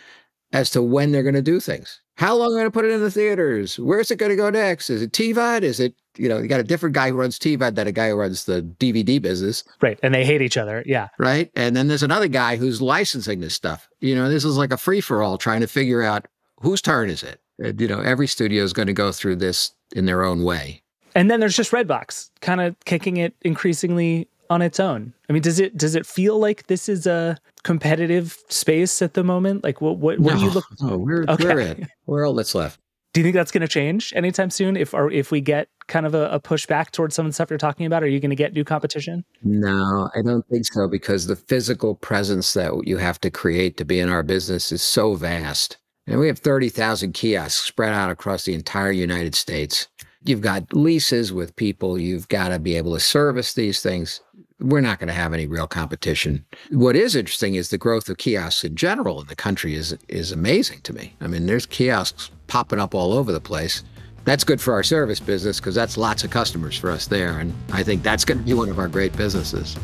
[0.53, 2.01] as to when they're going to do things.
[2.17, 3.79] How long are they going to put it in the theaters?
[3.79, 4.91] Where's it going to go next?
[4.91, 5.63] Is it TVOD?
[5.63, 8.09] Is it, you know, you got a different guy who runs TVOD than a guy
[8.09, 9.63] who runs the DVD business.
[9.81, 10.01] Right.
[10.03, 10.83] And they hate each other.
[10.85, 11.09] Yeah.
[11.19, 11.51] Right.
[11.55, 13.89] And then there's another guy who's licensing this stuff.
[14.01, 16.27] You know, this is like a free for all trying to figure out
[16.61, 17.41] whose turn is it?
[17.59, 20.83] You know, every studio is going to go through this in their own way.
[21.15, 25.13] And then there's just Redbox kind of kicking it increasingly on its own.
[25.29, 29.25] I mean, does it does it feel like this is a competitive space at the
[29.25, 29.65] moment?
[29.65, 30.65] Like, what what, what no, do you look?
[30.81, 31.45] No, we're okay.
[31.45, 31.89] we're it.
[32.07, 32.81] We're all that's left.
[33.15, 34.77] Do you think that's going to change anytime soon?
[34.77, 37.51] If or if we get kind of a, a pushback towards some of the stuff
[37.51, 39.25] you're talking about, are you going to get new competition?
[39.43, 43.85] No, I don't think so because the physical presence that you have to create to
[43.85, 45.79] be in our business is so vast.
[46.07, 49.89] And we have 30,000 kiosks spread out across the entire United States.
[50.25, 51.99] You've got leases with people.
[51.99, 54.21] You've got to be able to service these things
[54.61, 56.44] we're not going to have any real competition.
[56.71, 60.33] What is interesting is the growth of kiosks in general in the country is is
[60.33, 61.14] amazing to me.
[61.21, 63.85] I mean, there's kiosks popping up all over the place.
[64.25, 67.55] That's good for our service business because that's lots of customers for us there, and
[67.73, 69.77] I think that's going to be one of our great businesses.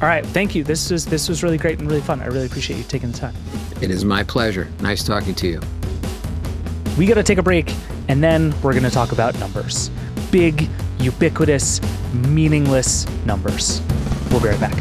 [0.00, 0.64] All right, thank you.
[0.64, 2.20] This was this was really great and really fun.
[2.22, 3.34] I really appreciate you taking the time.
[3.80, 4.68] It is my pleasure.
[4.80, 5.60] Nice talking to you.
[6.96, 7.74] We got to take a break,
[8.08, 9.90] and then we're going to talk about numbers.
[10.32, 10.68] Big
[10.98, 11.80] ubiquitous,
[12.12, 13.80] meaningless numbers.
[14.30, 14.76] We'll be right back.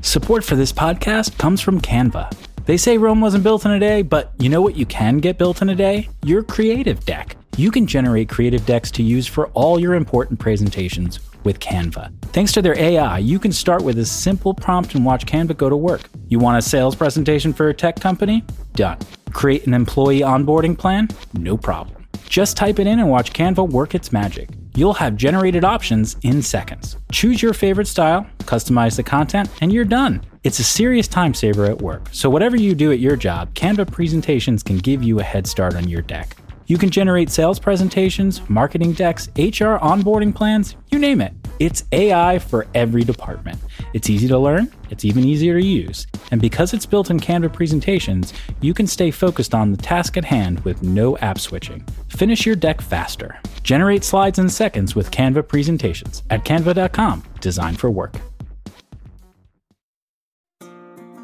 [0.00, 2.34] Support for this podcast comes from Canva.
[2.64, 5.36] They say Rome wasn't built in a day, but you know what you can get
[5.36, 6.08] built in a day?
[6.22, 7.36] Your creative deck.
[7.56, 12.12] You can generate creative decks to use for all your important presentations with Canva.
[12.26, 15.68] Thanks to their AI, you can start with a simple prompt and watch Canva go
[15.68, 16.08] to work.
[16.28, 18.44] You want a sales presentation for a tech company?
[18.74, 18.98] Done.
[19.32, 21.08] Create an employee onboarding plan?
[21.34, 22.06] No problem.
[22.28, 24.50] Just type it in and watch Canva work its magic.
[24.74, 26.96] You'll have generated options in seconds.
[27.10, 30.22] Choose your favorite style, customize the content, and you're done.
[30.44, 33.90] It's a serious time saver at work, so whatever you do at your job, Canva
[33.90, 36.36] presentations can give you a head start on your deck.
[36.66, 41.32] You can generate sales presentations, marketing decks, HR onboarding plans, you name it.
[41.58, 43.58] It's AI for every department.
[43.92, 46.06] It's easy to learn, it's even easier to use.
[46.30, 50.24] And because it's built in Canva presentations, you can stay focused on the task at
[50.24, 51.84] hand with no app switching.
[52.08, 53.40] Finish your deck faster.
[53.64, 58.14] Generate slides in seconds with Canva presentations at canva.com, designed for work.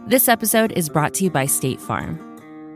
[0.06, 2.18] This episode is brought to you by State Farm.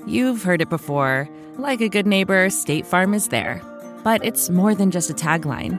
[0.06, 1.28] You've heard it before.
[1.56, 3.60] Like a good neighbor, State Farm is there.
[4.04, 5.78] But it's more than just a tagline,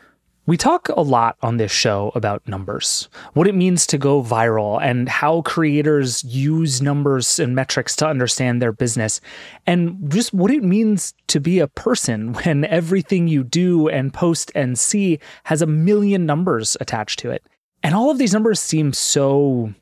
[0.47, 4.81] We talk a lot on this show about numbers, what it means to go viral,
[4.81, 9.21] and how creators use numbers and metrics to understand their business,
[9.67, 14.51] and just what it means to be a person when everything you do and post
[14.55, 17.43] and see has a million numbers attached to it.
[17.83, 19.73] And all of these numbers seem so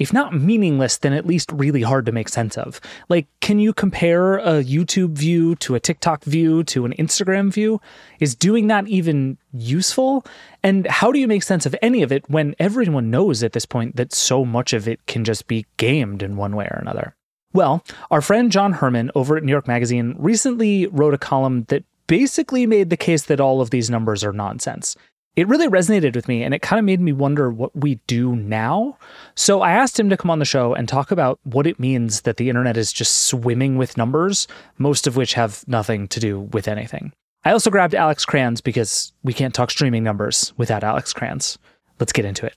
[0.00, 2.80] if not meaningless, then at least really hard to make sense of.
[3.10, 7.82] Like, can you compare a YouTube view to a TikTok view to an Instagram view?
[8.18, 10.24] Is doing that even useful?
[10.62, 13.66] And how do you make sense of any of it when everyone knows at this
[13.66, 17.14] point that so much of it can just be gamed in one way or another?
[17.52, 21.84] Well, our friend John Herrman over at New York Magazine recently wrote a column that
[22.06, 24.96] basically made the case that all of these numbers are nonsense
[25.40, 28.36] it really resonated with me and it kind of made me wonder what we do
[28.36, 28.98] now.
[29.34, 32.22] So I asked him to come on the show and talk about what it means
[32.22, 36.40] that the internet is just swimming with numbers, most of which have nothing to do
[36.40, 37.14] with anything.
[37.42, 41.56] I also grabbed Alex Cranz because we can't talk streaming numbers without Alex Cranz.
[41.98, 42.54] Let's get into it.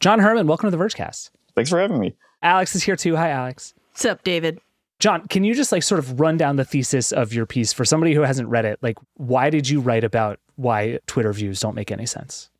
[0.00, 1.30] John Herrman, welcome to the Vergecast.
[1.54, 2.16] Thanks for having me.
[2.42, 3.14] Alex is here too.
[3.14, 3.72] Hi, Alex.
[3.92, 4.60] What's up, David?
[4.98, 7.84] John, can you just like sort of run down the thesis of your piece for
[7.84, 8.80] somebody who hasn't read it?
[8.82, 12.50] Like, why did you write about why Twitter views don't make any sense?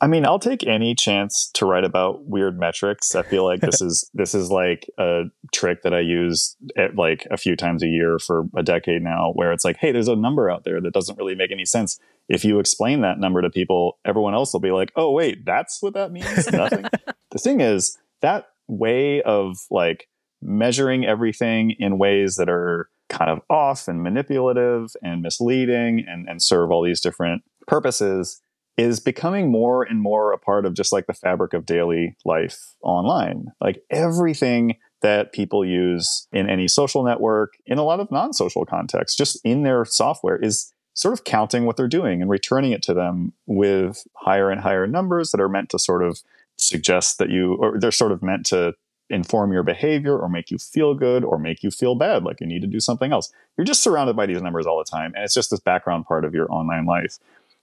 [0.00, 3.14] I mean, I'll take any chance to write about weird metrics.
[3.14, 7.26] I feel like this is this is like a trick that I use at like
[7.30, 10.16] a few times a year for a decade now, where it's like, hey, there's a
[10.16, 11.98] number out there that doesn't really make any sense.
[12.28, 15.80] If you explain that number to people, everyone else will be like, oh wait, that's
[15.80, 16.46] what that means.
[16.52, 16.86] Nothing.
[17.30, 20.08] the thing is that way of like
[20.42, 26.42] measuring everything in ways that are kind of off and manipulative and misleading and, and
[26.42, 28.40] serve all these different purposes
[28.76, 32.74] is becoming more and more a part of just like the fabric of daily life
[32.82, 33.46] online.
[33.60, 38.64] Like everything that people use in any social network, in a lot of non social
[38.64, 42.82] contexts, just in their software is sort of counting what they're doing and returning it
[42.82, 46.22] to them with higher and higher numbers that are meant to sort of
[46.56, 48.74] suggest that you, or they're sort of meant to
[49.14, 52.46] inform your behavior or make you feel good or make you feel bad, like you
[52.46, 53.32] need to do something else.
[53.56, 55.12] You're just surrounded by these numbers all the time.
[55.14, 57.18] And it's just this background part of your online life.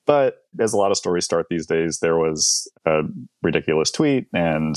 [0.06, 3.02] But as a lot of stories start these days, there was a
[3.44, 4.76] ridiculous tweet and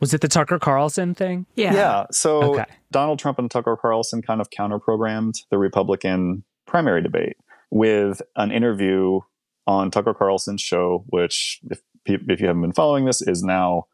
[0.00, 1.46] was it the Tucker Carlson thing?
[1.54, 1.72] Yeah.
[1.72, 2.06] Yeah.
[2.10, 2.66] So okay.
[2.90, 7.38] Donald Trump and Tucker Carlson kind of counter programmed the Republican primary debate
[7.70, 9.20] with an interview
[9.66, 13.86] on Tucker Carlson's show, which, if, if you haven't been following this, is now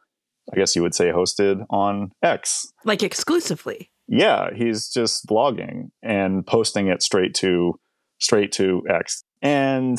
[0.52, 2.72] I guess you would say hosted on X.
[2.84, 3.90] Like exclusively.
[4.08, 7.78] Yeah, he's just blogging and posting it straight to
[8.18, 9.24] straight to X.
[9.40, 9.98] And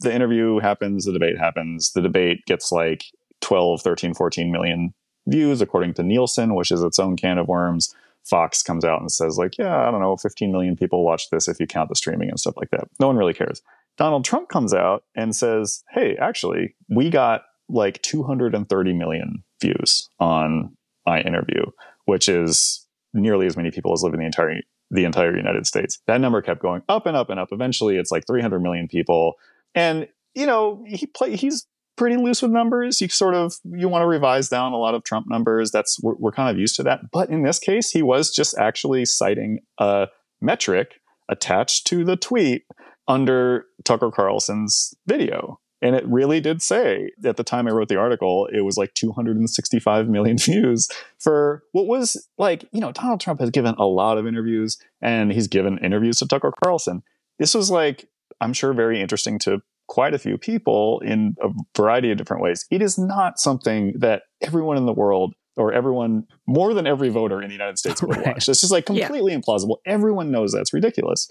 [0.00, 1.92] the interview happens, the debate happens.
[1.92, 3.04] The debate gets like
[3.40, 4.94] 12, 13, 14 million
[5.26, 7.94] views according to Nielsen, which is its own can of worms.
[8.24, 11.48] Fox comes out and says like, yeah, I don't know, 15 million people watch this
[11.48, 12.88] if you count the streaming and stuff like that.
[13.00, 13.62] No one really cares.
[13.98, 20.76] Donald Trump comes out and says, hey, actually, we got like 230 million views on
[21.06, 21.64] my interview,
[22.04, 26.00] which is nearly as many people as live in the entire the entire United States.
[26.06, 27.48] That number kept going up and up and up.
[27.50, 29.34] Eventually, it's like 300 million people,
[29.74, 33.00] and you know he play he's pretty loose with numbers.
[33.00, 35.70] You sort of you want to revise down a lot of Trump numbers.
[35.70, 37.10] That's we're, we're kind of used to that.
[37.10, 40.08] But in this case, he was just actually citing a
[40.40, 42.64] metric attached to the tweet
[43.08, 45.58] under Tucker Carlson's video.
[45.82, 48.94] And it really did say at the time I wrote the article, it was like
[48.94, 54.16] 265 million views for what was like, you know, Donald Trump has given a lot
[54.16, 57.02] of interviews and he's given interviews to Tucker Carlson.
[57.38, 58.08] This was like,
[58.40, 62.64] I'm sure, very interesting to quite a few people in a variety of different ways.
[62.70, 67.42] It is not something that everyone in the world or everyone, more than every voter
[67.42, 68.26] in the United States would right.
[68.28, 68.46] watch.
[68.46, 69.38] This is like completely yeah.
[69.38, 69.76] implausible.
[69.84, 71.28] Everyone knows that's ridiculous.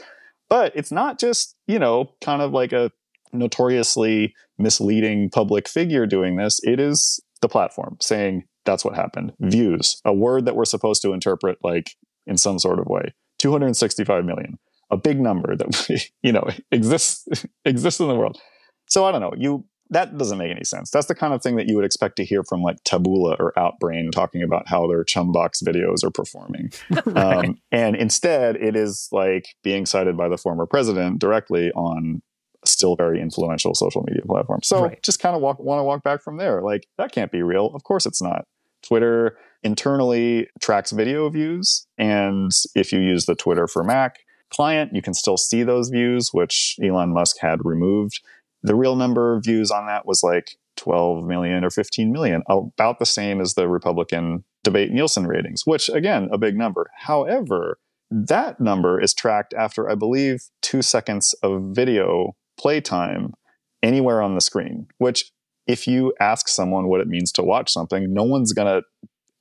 [0.49, 2.91] But it's not just, you know, kind of like a
[3.33, 6.59] notoriously misleading public figure doing this.
[6.63, 9.33] It is the platform saying that's what happened.
[9.39, 11.91] Views, a word that we're supposed to interpret like
[12.27, 13.13] in some sort of way.
[13.39, 14.59] 265 million,
[14.91, 17.27] a big number that you know exists
[17.65, 18.39] exists in the world.
[18.87, 19.33] So I don't know.
[19.37, 20.89] You that doesn't make any sense.
[20.89, 23.51] That's the kind of thing that you would expect to hear from like Taboola or
[23.57, 26.71] Outbrain talking about how their Chumbox videos are performing.
[27.05, 27.45] right.
[27.45, 32.21] um, and instead, it is like being cited by the former president directly on
[32.65, 34.61] still very influential social media platform.
[34.63, 35.01] So right.
[35.03, 36.61] just kind of walk, want to walk back from there.
[36.61, 37.67] Like that can't be real.
[37.73, 38.45] Of course it's not.
[38.83, 41.85] Twitter internally tracks video views.
[41.97, 44.19] And if you use the Twitter for Mac
[44.51, 48.21] client, you can still see those views, which Elon Musk had removed.
[48.63, 52.99] The real number of views on that was like 12 million or 15 million, about
[52.99, 56.89] the same as the Republican debate Nielsen ratings, which again, a big number.
[56.97, 57.77] However,
[58.09, 63.33] that number is tracked after, I believe, two seconds of video playtime
[63.81, 65.31] anywhere on the screen, which
[65.67, 68.83] if you ask someone what it means to watch something, no one's going to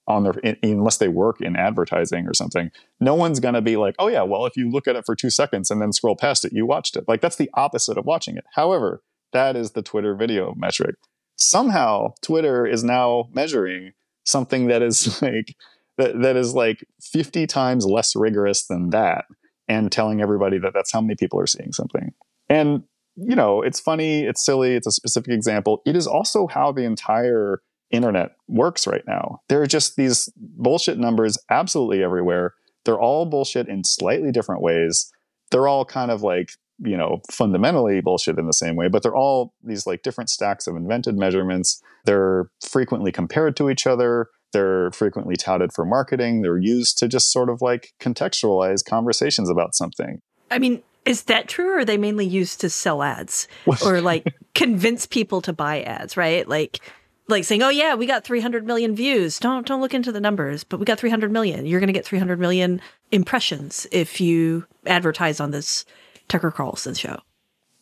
[0.09, 3.77] on their in, unless they work in advertising or something no one's going to be
[3.77, 6.17] like oh yeah well if you look at it for 2 seconds and then scroll
[6.17, 7.05] past it you watched it.
[7.07, 8.45] Like that's the opposite of watching it.
[8.55, 9.03] However
[9.33, 10.97] that is the twitter video metric.
[11.37, 13.93] Somehow twitter is now measuring
[14.25, 15.55] something that is like
[15.97, 19.27] that, that is like 50 times less rigorous than that
[19.69, 22.13] and telling everybody that that's how many people are seeing something.
[22.49, 22.83] And
[23.21, 26.85] you know it's funny it's silly it's a specific example it is also how the
[26.85, 27.61] entire
[27.91, 29.41] internet works right now.
[29.49, 32.55] There are just these bullshit numbers absolutely everywhere.
[32.85, 35.11] They're all bullshit in slightly different ways.
[35.51, 39.17] They're all kind of like, you know, fundamentally bullshit in the same way, but they're
[39.17, 41.83] all these like different stacks of invented measurements.
[42.05, 44.29] They're frequently compared to each other.
[44.53, 46.43] They're frequently touted for marketing.
[46.43, 50.21] They're used to just sort of like contextualize conversations about something.
[50.51, 53.49] I mean, is that true or are they mainly used to sell ads
[53.85, 56.47] or like convince people to buy ads, right?
[56.49, 56.81] Like
[57.29, 60.65] like saying, "Oh yeah, we got 300 million views." Don't don't look into the numbers,
[60.65, 61.65] but we got 300 million.
[61.65, 62.81] You're going to get 300 million
[63.13, 65.85] impressions if you advertise on this
[66.29, 67.21] Tucker Carlson show.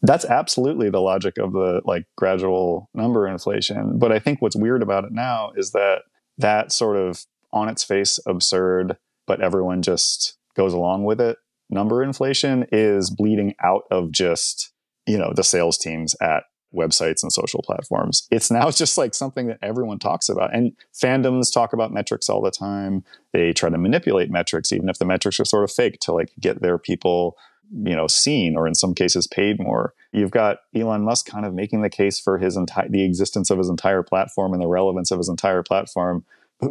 [0.03, 4.83] That's absolutely the logic of the like gradual number inflation, but I think what's weird
[4.83, 6.03] about it now is that
[6.39, 8.97] that sort of on its face absurd,
[9.27, 11.39] but everyone just goes along with it.
[11.71, 14.73] Number inflation is bleeding out of just,
[15.07, 16.45] you know, the sales teams at
[16.75, 18.27] websites and social platforms.
[18.31, 20.55] It's now just like something that everyone talks about.
[20.55, 23.05] And fandoms talk about metrics all the time.
[23.33, 26.33] They try to manipulate metrics, even if the metrics are sort of fake to like
[26.41, 27.37] get their people,
[27.73, 29.95] you know, seen or in some cases paid more.
[30.13, 33.59] You've got Elon Musk kind of making the case for his entire the existence of
[33.59, 36.25] his entire platform and the relevance of his entire platform.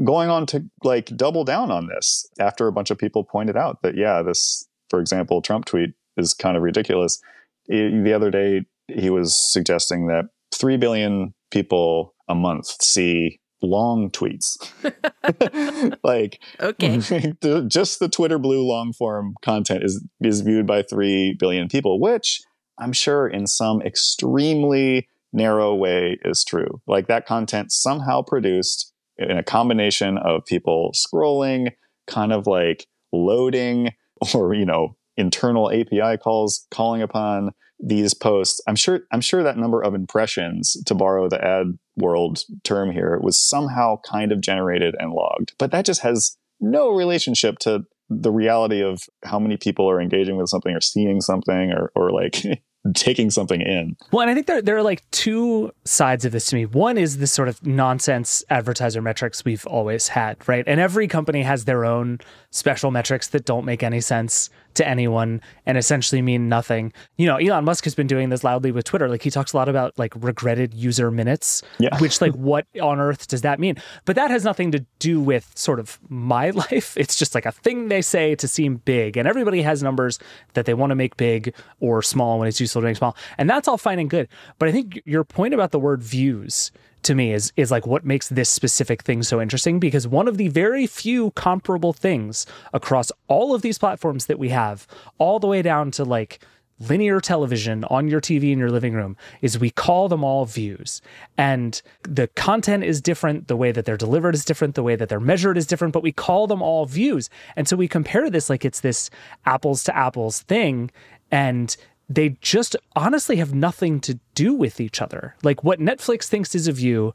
[0.04, 3.82] Going on to like double down on this after a bunch of people pointed out
[3.84, 7.20] that, yeah, this, for example, Trump tweet is kind of ridiculous.
[7.68, 14.58] The other day, he was suggesting that 3 billion people a month see long tweets.
[16.04, 16.98] like okay.
[17.68, 22.42] just the Twitter blue long form content is is viewed by 3 billion people, which
[22.80, 26.82] I'm sure in some extremely narrow way is true.
[26.88, 31.72] Like that content somehow produced in a combination of people scrolling,
[32.06, 33.92] kind of like loading
[34.34, 39.56] or you know internal API calls calling upon these posts i'm sure i'm sure that
[39.56, 44.96] number of impressions to borrow the ad world term here was somehow kind of generated
[45.00, 45.54] and logged.
[45.58, 50.38] But that just has no relationship to the reality of how many people are engaging
[50.38, 52.42] with something or seeing something or, or like
[52.94, 53.96] taking something in.
[54.12, 56.66] Well, and I think there, there are like two sides of this to me.
[56.66, 60.64] One is this sort of nonsense advertiser metrics we've always had, right?
[60.68, 62.20] And every company has their own
[62.52, 66.94] special metrics that don't make any sense to anyone and essentially mean nothing.
[67.18, 69.10] You know, Elon Musk has been doing this loudly with Twitter.
[69.10, 71.98] Like he talks a lot about like regretted user minutes, yeah.
[72.00, 73.76] which like what on earth does that mean?
[74.06, 76.96] But that has nothing to do with sort of my life.
[76.98, 79.18] It's just like a thing they say to seem big.
[79.18, 80.20] And everybody has numbers
[80.54, 83.16] that they want to make big or small when it's useful to make small.
[83.38, 84.28] And that's all fine and good.
[84.60, 86.72] But I think your point about the word views
[87.04, 90.38] to me is is like what makes this specific thing so interesting because one of
[90.38, 94.88] the very few comparable things across all of these platforms that we have
[95.18, 96.40] all the way down to like
[96.80, 101.02] linear television on your TV in your living room is we call them all views.
[101.38, 105.10] And the content is different, the way that they're delivered is different, the way that
[105.10, 107.30] they're measured is different, but we call them all views.
[107.56, 109.10] And so we compare this like it's this
[109.46, 110.92] apples to apples thing.
[111.32, 111.76] And
[112.10, 115.36] they just honestly have nothing to do with each other.
[115.44, 117.14] Like what Netflix thinks is a view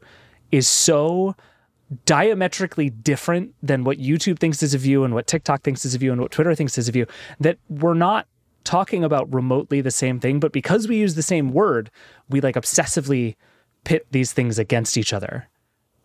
[0.51, 1.35] is so
[2.05, 5.97] diametrically different than what YouTube thinks is a view and what TikTok thinks is a
[5.97, 7.05] view and what Twitter thinks is a view
[7.39, 8.27] that we're not
[8.63, 11.91] talking about remotely the same thing, but because we use the same word,
[12.29, 13.35] we like obsessively
[13.83, 15.47] pit these things against each other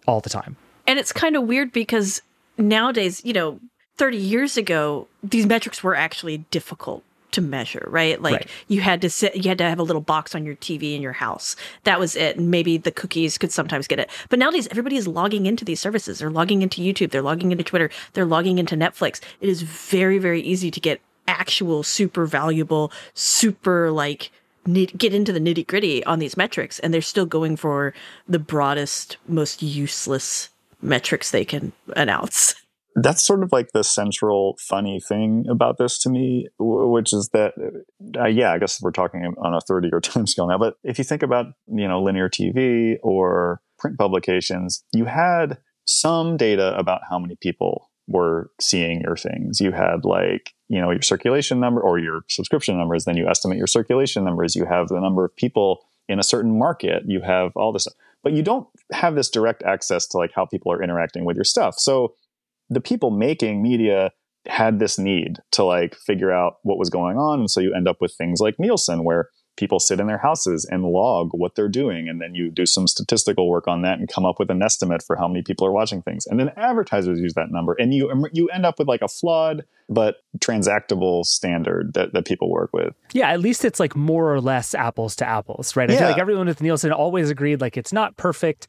[0.07, 0.57] all the time.
[0.86, 2.22] And it's kind of weird because
[2.57, 3.61] nowadays, you know,
[3.97, 8.20] 30 years ago, these metrics were actually difficult to measure, right?
[8.20, 8.50] Like right.
[8.68, 11.02] you had to sit, you had to have a little box on your TV in
[11.02, 11.56] your house.
[11.84, 12.36] That was it.
[12.36, 14.10] And maybe the cookies could sometimes get it.
[14.28, 16.18] But nowadays, everybody is logging into these services.
[16.18, 17.10] They're logging into YouTube.
[17.10, 17.90] They're logging into Twitter.
[18.14, 19.20] They're logging into Netflix.
[19.40, 24.30] It is very, very easy to get actual super valuable, super like,
[24.64, 26.78] get into the nitty gritty on these metrics.
[26.78, 27.94] And they're still going for
[28.28, 30.50] the broadest, most useless
[30.80, 32.54] metrics they can announce.
[33.03, 37.53] that's sort of like the central funny thing about this to me, which is that,
[38.18, 40.99] uh, yeah, I guess we're talking on a 30 year time scale now, but if
[40.99, 47.01] you think about, you know, linear TV or print publications, you had some data about
[47.09, 49.61] how many people were seeing your things.
[49.61, 53.59] You had like, you know, your circulation number or your subscription numbers, then you estimate
[53.59, 54.57] your circulation numbers.
[54.57, 57.94] You have the number of people in a certain market, you have all this stuff.
[58.22, 61.44] But you don't have this direct access to like how people are interacting with your
[61.44, 61.78] stuff.
[61.78, 62.14] So
[62.70, 64.12] the people making media
[64.46, 67.40] had this need to like figure out what was going on.
[67.40, 70.66] And so you end up with things like Nielsen, where people sit in their houses
[70.70, 74.08] and log what they're doing and then you do some statistical work on that and
[74.08, 77.18] come up with an estimate for how many people are watching things and then advertisers
[77.20, 81.24] use that number and you um, you end up with like a flawed but transactable
[81.24, 85.16] standard that, that people work with yeah at least it's like more or less apples
[85.16, 85.98] to apples right i yeah.
[85.98, 88.68] feel like everyone with nielsen always agreed like it's not perfect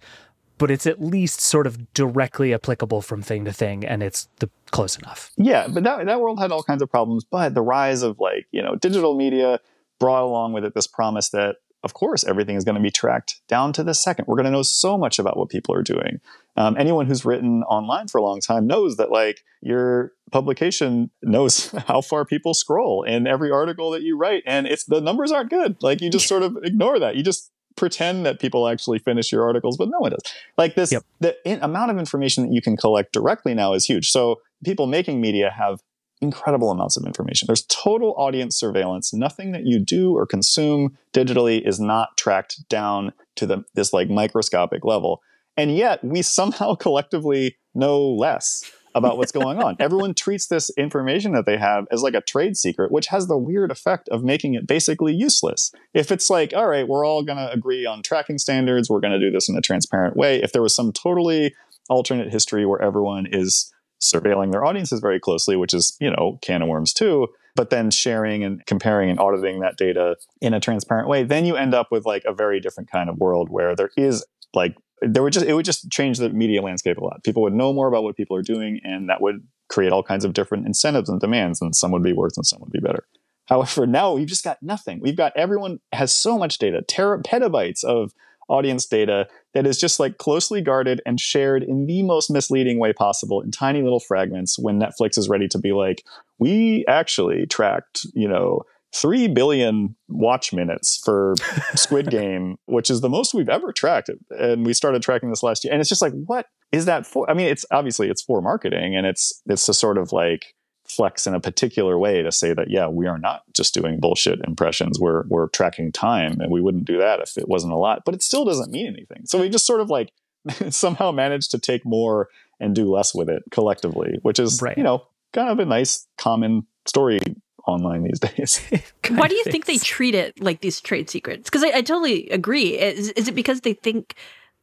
[0.60, 4.50] but it's at least sort of directly applicable from thing to thing and it's the
[4.70, 5.32] close enough.
[5.38, 8.46] Yeah but that, that world had all kinds of problems but the rise of like
[8.52, 9.60] you know digital media
[10.00, 13.42] brought along with it this promise that of course everything is going to be tracked
[13.48, 14.26] down to the second.
[14.28, 16.20] We're going to know so much about what people are doing.
[16.58, 21.72] Um, anyone who's written online for a long time knows that like your publication knows
[21.88, 25.50] how far people scroll in every article that you write and it's the numbers aren't
[25.50, 25.82] good.
[25.82, 27.16] Like you just sort of ignore that.
[27.16, 30.22] You just pretend that people actually finish your articles but no one does
[30.58, 31.04] like this yep.
[31.20, 34.88] the in, amount of information that you can collect directly now is huge so people
[34.88, 35.80] making media have
[36.22, 37.46] incredible amounts of information.
[37.46, 39.14] There's total audience surveillance.
[39.14, 44.10] Nothing that you do or consume digitally is not tracked down to the, this like
[44.10, 45.22] microscopic level.
[45.56, 49.76] And yet we somehow collectively know less about what's going on.
[49.80, 53.38] Everyone treats this information that they have as like a trade secret, which has the
[53.38, 55.72] weird effect of making it basically useless.
[55.94, 59.20] If it's like, all right, we're all going to agree on tracking standards, we're going
[59.20, 60.42] to do this in a transparent way.
[60.42, 61.54] If there was some totally
[61.90, 66.62] alternate history where everyone is surveilling their audiences very closely, which is, you know, can
[66.62, 71.10] of worms too, but then sharing and comparing and auditing that data in a transparent
[71.10, 73.90] way, then you end up with like a very different kind of world where there
[73.98, 77.24] is like there would just it would just change the media landscape a lot.
[77.24, 80.26] People would know more about what people are doing and that would create all kinds
[80.26, 83.06] of different incentives and demands and some would be worse and some would be better.
[83.46, 85.00] However, now we've just got nothing.
[85.00, 88.14] We've got everyone has so much data, tera, petabytes of
[88.50, 92.92] audience data that is just like closely guarded and shared in the most misleading way
[92.92, 96.04] possible in tiny little fragments when Netflix is ready to be like,
[96.40, 98.64] we actually tracked, you know,
[98.94, 101.36] 3 billion watch minutes for
[101.76, 104.10] Squid Game, which is the most we've ever tracked.
[104.32, 105.74] And we started tracking this last year.
[105.74, 107.30] And it's just like, what is that for?
[107.30, 110.54] I mean, it's obviously it's for marketing and it's it's a sort of like
[110.90, 114.40] flex in a particular way to say that yeah we are not just doing bullshit
[114.48, 118.02] impressions we're we're tracking time and we wouldn't do that if it wasn't a lot
[118.06, 120.12] but it still doesn't mean anything so we just sort of like
[120.70, 122.28] somehow managed to take more
[122.60, 124.78] and do less with it collectively which is right.
[124.78, 127.20] you know kind of a nice common story
[127.68, 128.62] online these days.
[129.10, 131.50] Why do you think they treat it like these trade secrets?
[131.50, 132.78] Because I, I, totally agree.
[132.80, 134.16] Is, is it because they think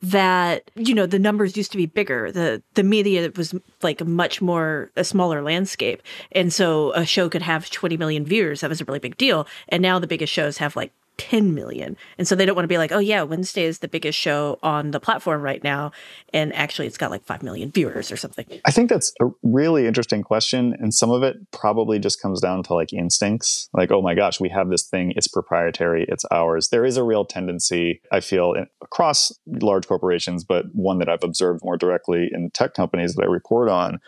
[0.02, 2.30] that you know the numbers used to be bigger?
[2.30, 6.02] The the media was like a much more a smaller landscape.
[6.32, 8.60] And so a show could have 20 million viewers.
[8.60, 9.46] That was a really big deal.
[9.68, 11.96] And now the biggest shows have like 10 million.
[12.18, 14.58] And so they don't want to be like, oh, yeah, Wednesday is the biggest show
[14.62, 15.92] on the platform right now.
[16.32, 18.46] And actually, it's got like 5 million viewers or something.
[18.64, 20.74] I think that's a really interesting question.
[20.78, 24.40] And some of it probably just comes down to like instincts like, oh my gosh,
[24.40, 26.68] we have this thing, it's proprietary, it's ours.
[26.68, 31.64] There is a real tendency, I feel, across large corporations, but one that I've observed
[31.64, 34.00] more directly in tech companies that I report on.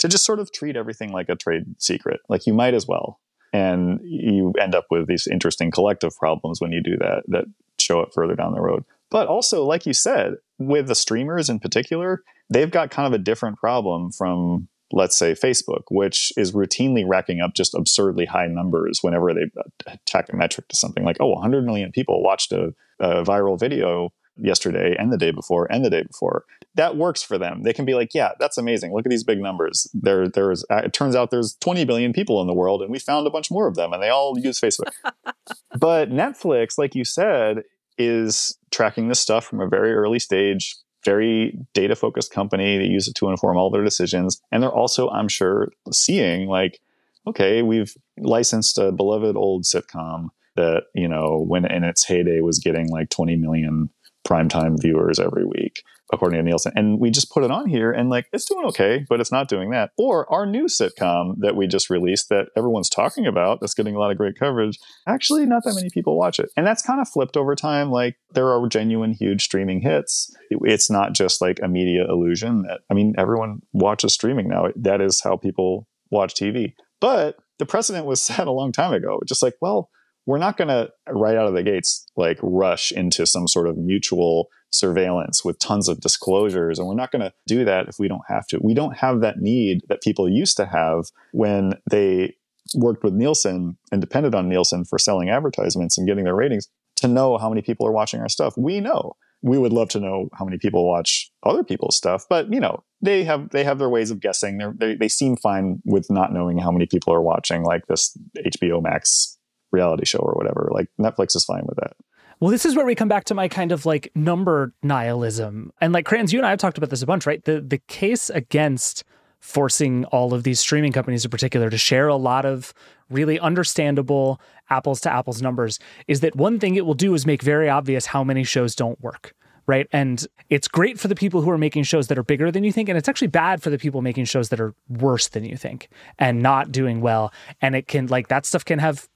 [0.00, 2.20] To just sort of treat everything like a trade secret.
[2.28, 3.18] Like you might as well
[3.52, 7.44] and you end up with these interesting collective problems when you do that that
[7.78, 8.84] show up further down the road.
[9.10, 13.22] But also like you said with the streamers in particular they've got kind of a
[13.22, 19.00] different problem from let's say facebook which is routinely racking up just absurdly high numbers
[19.02, 19.50] whenever they
[19.86, 21.04] attack a metric to something.
[21.04, 25.66] Like oh 100 million people watched a, a viral video yesterday and the day before
[25.70, 26.44] and the day before.
[26.74, 27.62] That works for them.
[27.62, 28.92] They can be like, yeah, that's amazing.
[28.92, 29.88] Look at these big numbers.
[29.94, 30.64] There, there's.
[30.70, 33.30] Uh, it turns out there's 20 billion people in the world, and we found a
[33.30, 34.90] bunch more of them, and they all use Facebook.
[35.78, 37.62] but Netflix, like you said,
[37.98, 40.76] is tracking this stuff from a very early stage.
[41.04, 42.78] Very data focused company.
[42.78, 46.80] They use it to inform all their decisions, and they're also, I'm sure, seeing like,
[47.26, 52.58] okay, we've licensed a beloved old sitcom that you know when in its heyday was
[52.58, 53.90] getting like 20 million
[54.26, 56.72] primetime viewers every week, according to Nielsen.
[56.74, 59.48] And we just put it on here and like it's doing okay, but it's not
[59.48, 59.90] doing that.
[59.96, 63.98] Or our new sitcom that we just released that everyone's talking about, that's getting a
[63.98, 66.50] lot of great coverage, actually not that many people watch it.
[66.56, 67.90] And that's kind of flipped over time.
[67.90, 70.34] Like there are genuine huge streaming hits.
[70.50, 74.68] It's not just like a media illusion that I mean everyone watches streaming now.
[74.74, 76.74] That is how people watch TV.
[77.00, 79.20] But the precedent was set a long time ago.
[79.26, 79.90] Just like, well,
[80.26, 83.76] we're not going to right out of the gates like rush into some sort of
[83.76, 88.08] mutual surveillance with tons of disclosures and we're not going to do that if we
[88.08, 92.34] don't have to we don't have that need that people used to have when they
[92.74, 97.08] worked with Nielsen and depended on Nielsen for selling advertisements and getting their ratings to
[97.08, 98.54] know how many people are watching our stuff.
[98.56, 99.16] We know.
[99.42, 102.82] We would love to know how many people watch other people's stuff, but you know,
[103.02, 104.58] they have they have their ways of guessing.
[104.58, 108.16] They're, they they seem fine with not knowing how many people are watching like this
[108.38, 109.36] HBO Max
[109.72, 110.68] reality show or whatever.
[110.72, 111.96] Like Netflix is fine with that.
[112.38, 115.72] Well, this is where we come back to my kind of like number nihilism.
[115.80, 117.42] And like Cranz, you and I have talked about this a bunch, right?
[117.44, 119.04] The the case against
[119.40, 122.74] forcing all of these streaming companies in particular to share a lot of
[123.10, 124.40] really understandable
[124.70, 128.06] apples to apples numbers is that one thing it will do is make very obvious
[128.06, 129.34] how many shows don't work
[129.66, 129.88] right?
[129.92, 132.72] And it's great for the people who are making shows that are bigger than you
[132.72, 132.88] think.
[132.88, 135.88] And it's actually bad for the people making shows that are worse than you think
[136.18, 137.32] and not doing well.
[137.60, 139.08] And it can, like, that stuff can have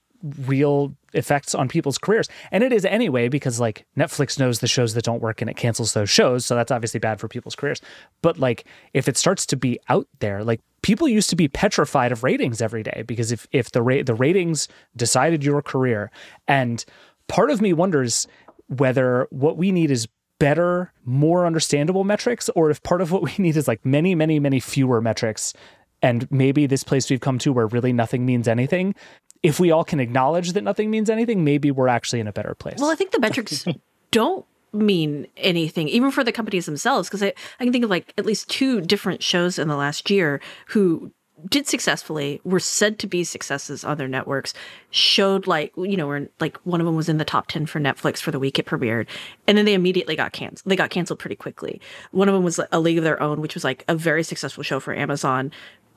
[0.47, 2.27] real effects on people's careers.
[2.51, 5.57] And it is anyway, because like Netflix knows the shows that don't work and it
[5.57, 6.45] cancels those shows.
[6.45, 7.81] So that's obviously bad for people's careers.
[8.21, 12.11] But like if it starts to be out there, like people used to be petrified
[12.11, 16.11] of ratings every day because if if the rate the ratings decided your career.
[16.47, 16.83] And
[17.27, 18.27] part of me wonders
[18.67, 20.07] whether what we need is
[20.39, 24.39] better, more understandable metrics, or if part of what we need is like many, many,
[24.39, 25.53] many fewer metrics
[26.01, 28.95] and maybe this place we've come to where really nothing means anything
[29.43, 32.55] if we all can acknowledge that nothing means anything, maybe we're actually in a better
[32.55, 32.77] place.
[32.79, 33.65] Well, I think the metrics
[34.11, 38.13] don't mean anything, even for the companies themselves, because I, I can think of like
[38.17, 41.11] at least two different shows in the last year who
[41.49, 44.53] did successfully, were said to be successes on their networks,
[44.89, 47.79] showed like, you know, were like one of them was in the top 10 for
[47.79, 49.07] Netflix for the week it premiered.
[49.47, 50.69] And then they immediately got canceled.
[50.69, 51.81] They got canceled pretty quickly.
[52.11, 54.63] One of them was A League of Their Own, which was like a very successful
[54.63, 55.51] show for Amazon,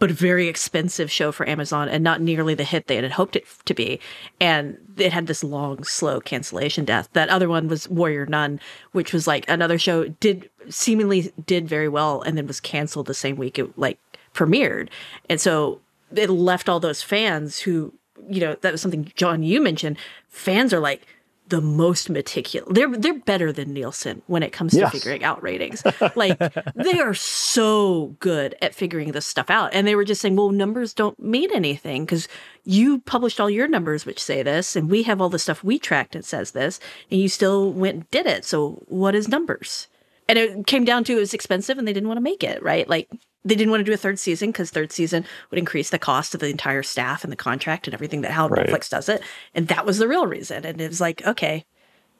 [0.04, 3.46] but very expensive show for Amazon and not nearly the hit they had hoped it
[3.64, 3.98] to be.
[4.38, 7.08] And it had this long, slow cancellation death.
[7.14, 8.60] That other one was Warrior Nun,
[8.92, 13.14] which was like another show did seemingly did very well and then was canceled the
[13.14, 13.98] same week it like
[14.34, 14.90] premiered.
[15.30, 15.80] And so
[16.14, 17.94] it left all those fans who,
[18.28, 19.96] you know, that was something John you mentioned.
[20.28, 21.06] Fans are like,
[21.48, 22.68] the most meticulous.
[22.74, 24.92] They're they're better than Nielsen when it comes to yes.
[24.92, 25.82] figuring out ratings.
[26.14, 26.38] Like
[26.74, 29.74] they are so good at figuring this stuff out.
[29.74, 32.28] And they were just saying, well, numbers don't mean anything because
[32.64, 35.78] you published all your numbers which say this, and we have all the stuff we
[35.78, 36.80] tracked that says this,
[37.10, 38.44] and you still went and did it.
[38.44, 39.88] So what is numbers?
[40.28, 42.62] And it came down to it was expensive and they didn't want to make it,
[42.62, 42.88] right?
[42.88, 43.10] Like
[43.44, 46.34] they didn't want to do a third season because third season would increase the cost
[46.34, 48.66] of the entire staff and the contract and everything that how right.
[48.66, 49.22] Netflix does it.
[49.54, 50.64] And that was the real reason.
[50.64, 51.64] And it was like, okay,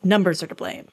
[0.03, 0.89] numbers are to blame.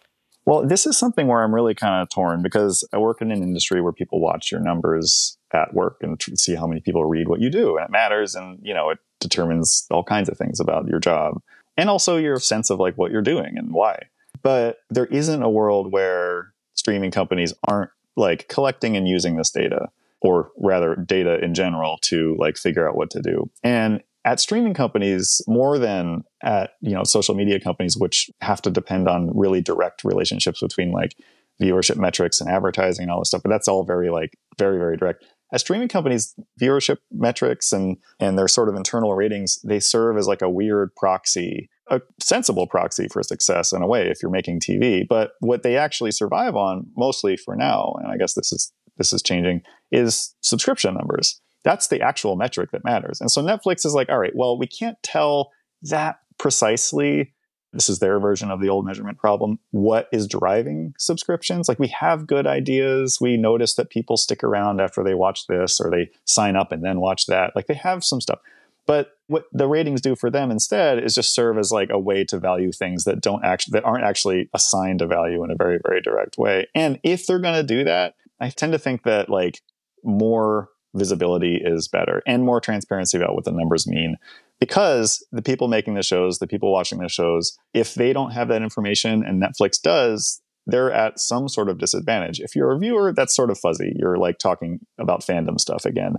[0.46, 3.44] Well, this is something where I'm really kind of torn because I work in an
[3.44, 7.42] industry where people watch your numbers at work and see how many people read what
[7.42, 7.78] you do.
[7.78, 8.34] And it matters.
[8.34, 11.42] And, you know, it determines all kinds of things about your job
[11.78, 14.08] and also your sense of like what you're doing and why.
[14.42, 19.90] But there isn't a world where streaming companies aren't like collecting and using this data
[20.22, 23.50] or rather data in general to like figure out what to do.
[23.64, 28.70] And at streaming companies more than at you know social media companies which have to
[28.70, 31.16] depend on really direct relationships between like
[31.62, 34.98] viewership metrics and advertising and all this stuff but that's all very like very very
[34.98, 40.18] direct at streaming companies viewership metrics and and their sort of internal ratings they serve
[40.18, 44.32] as like a weird proxy a sensible proxy for success in a way if you're
[44.32, 48.52] making tv but what they actually survive on mostly for now and i guess this
[48.52, 49.62] is this is changing
[49.92, 51.40] is subscription numbers.
[51.64, 53.22] That's the actual metric that matters.
[53.22, 55.52] And so Netflix is like, all right, well, we can't tell
[55.84, 57.34] that precisely.
[57.74, 59.60] This is their version of the old measurement problem.
[59.70, 61.70] What is driving subscriptions?
[61.70, 63.20] Like we have good ideas.
[63.22, 66.84] We notice that people stick around after they watch this or they sign up and
[66.84, 67.56] then watch that.
[67.56, 68.40] Like they have some stuff.
[68.88, 72.26] But what the ratings do for them instead is just serve as like a way
[72.26, 75.80] to value things that don't actually that aren't actually assigned a value in a very
[75.86, 76.68] very direct way.
[76.76, 79.62] And if they're going to do that, I tend to think that like
[80.04, 84.18] more visibility is better and more transparency about what the numbers mean
[84.60, 88.50] because the people making the shows, the people watching the shows, if they don't have
[88.50, 92.40] that information and Netflix does, they're at some sort of disadvantage.
[92.40, 93.94] If you're a viewer, that's sort of fuzzy.
[93.96, 96.16] You're like talking about fandom stuff again.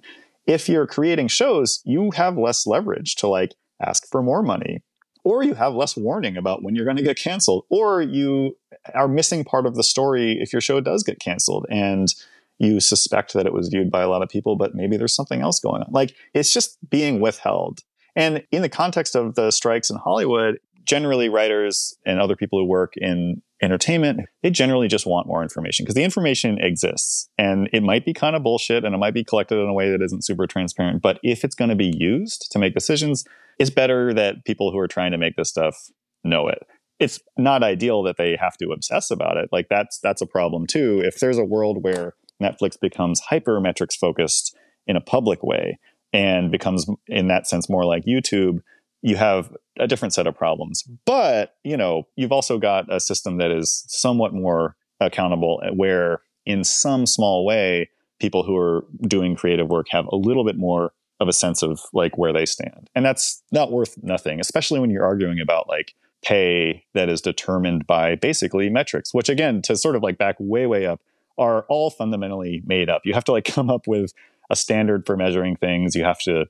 [0.46, 4.82] If you're creating shows, you have less leverage to like ask for more money,
[5.24, 8.56] or you have less warning about when you're going to get canceled, or you
[8.94, 12.14] are missing part of the story if your show does get canceled and
[12.58, 15.40] you suspect that it was viewed by a lot of people, but maybe there's something
[15.40, 15.90] else going on.
[15.90, 17.80] Like it's just being withheld.
[18.14, 22.66] And in the context of the strikes in Hollywood, generally writers and other people who
[22.66, 27.82] work in entertainment, they generally just want more information because the information exists and it
[27.82, 30.24] might be kind of bullshit and it might be collected in a way that isn't
[30.24, 31.00] super transparent.
[31.00, 33.24] But if it's going to be used to make decisions,
[33.58, 35.90] it's better that people who are trying to make this stuff
[36.24, 36.66] know it.
[36.98, 39.48] It's not ideal that they have to obsess about it.
[39.52, 41.00] Like that's that's a problem too.
[41.04, 44.56] If there's a world where Netflix becomes hyper metrics focused
[44.86, 45.78] in a public way
[46.12, 48.58] and becomes in that sense more like YouTube,
[49.02, 50.84] you have a different set of problems.
[51.04, 56.20] But, you know, you've also got a system that is somewhat more accountable eh, where
[56.46, 57.90] in some small way
[58.20, 61.80] people who are doing creative work have a little bit more of a sense of
[61.92, 62.88] like where they stand.
[62.94, 67.86] And that's not worth nothing, especially when you're arguing about like pay that is determined
[67.86, 71.00] by basically metrics, which again, to sort of like back way, way up,
[71.38, 73.02] are all fundamentally made up.
[73.04, 74.12] You have to like come up with
[74.50, 75.94] a standard for measuring things.
[75.94, 76.46] You have to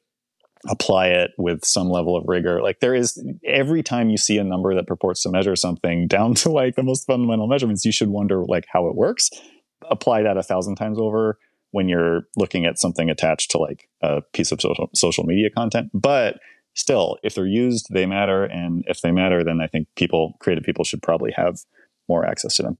[0.69, 2.63] apply it with some level of rigor.
[2.63, 6.35] Like there is every time you see a number that purports to measure something down
[6.37, 9.31] to like the most fundamental measurements, you should wonder like how it works.
[9.91, 11.39] Apply that a thousand times over
[11.73, 15.91] when you're looking at something attached to like a piece of social social media content.
[15.93, 16.39] But
[16.75, 18.45] still, if they're used, they matter.
[18.45, 21.59] And if they matter, then I think people, creative people should probably have
[22.09, 22.79] more access to them.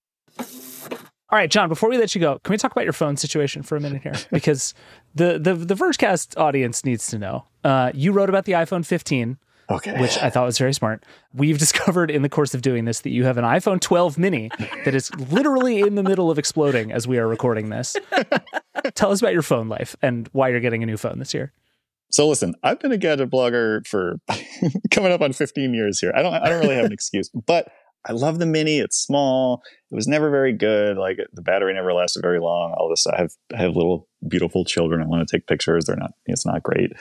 [1.33, 3.63] All right, John, before we let you go, can we talk about your phone situation
[3.63, 4.13] for a minute here?
[4.31, 4.75] Because
[5.15, 7.47] the the the Vergecast audience needs to know.
[7.65, 9.39] Uh, you wrote about the iPhone 15,
[9.71, 9.99] okay.
[9.99, 11.05] which I thought was very smart.
[11.33, 14.51] We've discovered in the course of doing this that you have an iPhone 12 mini
[14.85, 17.97] that is literally in the middle of exploding as we are recording this.
[18.95, 21.53] Tell us about your phone life and why you're getting a new phone this year.
[22.11, 24.17] So listen, I've been a gadget blogger for
[24.91, 26.13] coming up on 15 years here.
[26.15, 27.69] I don't I don't really have an excuse, but
[28.05, 28.79] I love the mini.
[28.79, 29.63] It's small.
[29.91, 30.97] It was never very good.
[30.97, 32.75] Like the battery never lasted very long.
[32.77, 33.07] All this.
[33.07, 35.03] I have I have little beautiful children.
[35.03, 35.85] I want to take pictures.
[35.85, 36.13] They're not.
[36.27, 36.93] It's not great.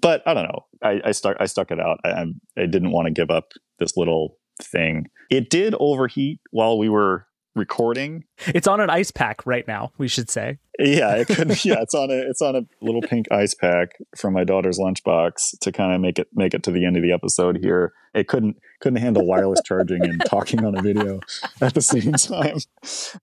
[0.00, 0.66] But I don't know.
[0.82, 1.36] I, I stuck.
[1.40, 2.00] I stuck it out.
[2.04, 2.26] I,
[2.56, 5.06] I didn't want to give up this little thing.
[5.30, 8.24] It did overheat while we were recording.
[8.46, 10.58] It's on an ice pack right now, we should say.
[10.78, 14.32] Yeah, it could yeah, it's on a it's on a little pink ice pack from
[14.32, 17.12] my daughter's lunchbox to kind of make it make it to the end of the
[17.12, 17.92] episode here.
[18.14, 21.20] It couldn't couldn't handle wireless charging and talking on a video
[21.60, 22.58] at the same time.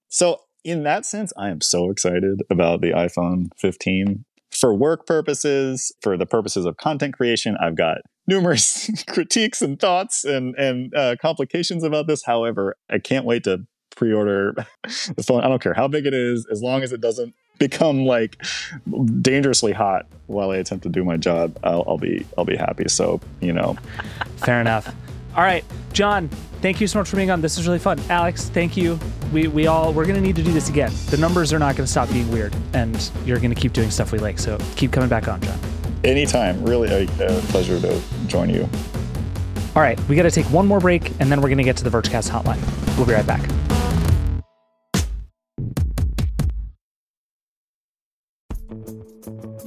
[0.09, 4.25] So in that sense, I am so excited about the iPhone 15.
[4.51, 10.23] For work purposes, for the purposes of content creation, I've got numerous critiques and thoughts
[10.23, 12.23] and and uh, complications about this.
[12.25, 13.65] However, I can't wait to
[13.99, 15.41] pre-order the phone.
[15.41, 18.41] I don't care how big it is, as long as it doesn't become like
[19.21, 21.59] dangerously hot while I attempt to do my job.
[21.63, 22.87] I'll, I'll be I'll be happy.
[22.87, 23.75] So you know,
[24.37, 24.87] fair enough.
[25.35, 26.29] All right, John,
[26.61, 27.41] thank you so much for being on.
[27.41, 27.99] This is really fun.
[28.09, 28.97] Alex, thank you.
[29.33, 30.93] We we all we're gonna need to do this again.
[31.09, 34.19] The numbers are not gonna stop being weird, and you're gonna keep doing stuff we
[34.19, 34.39] like.
[34.39, 35.59] So keep coming back on, John.
[36.05, 36.63] Anytime.
[36.63, 38.69] Really a, a pleasure to join you.
[39.75, 41.77] All right, we got to take one more break, and then we're going to get
[41.77, 42.59] to the Vergecast hotline.
[42.97, 43.47] We'll be right back.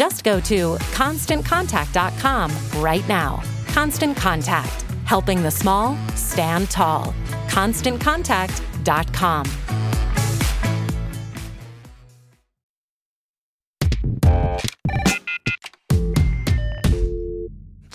[0.00, 2.50] Just go to constantcontact.com
[2.82, 3.42] right now.
[3.66, 7.14] Constant Contact, helping the small stand tall.
[7.48, 9.46] ConstantContact.com.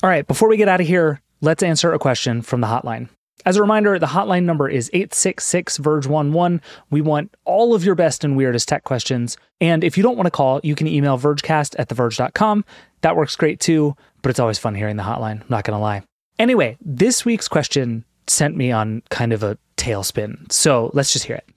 [0.03, 3.09] All right, before we get out of here, let's answer a question from the hotline.
[3.45, 6.61] As a reminder, the hotline number is 866 Verge 11.
[6.89, 9.37] We want all of your best and weirdest tech questions.
[9.61, 12.65] And if you don't want to call, you can email vergecast at theverge.com.
[13.01, 15.81] That works great too, but it's always fun hearing the hotline, I'm not going to
[15.81, 16.01] lie.
[16.39, 20.51] Anyway, this week's question sent me on kind of a tailspin.
[20.51, 21.47] So let's just hear it.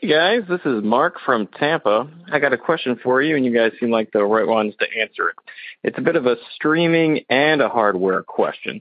[0.00, 2.08] Hey guys, this is Mark from Tampa.
[2.32, 4.86] I got a question for you, and you guys seem like the right ones to
[5.00, 5.36] answer it.
[5.84, 8.80] It's a bit of a streaming and a hardware question.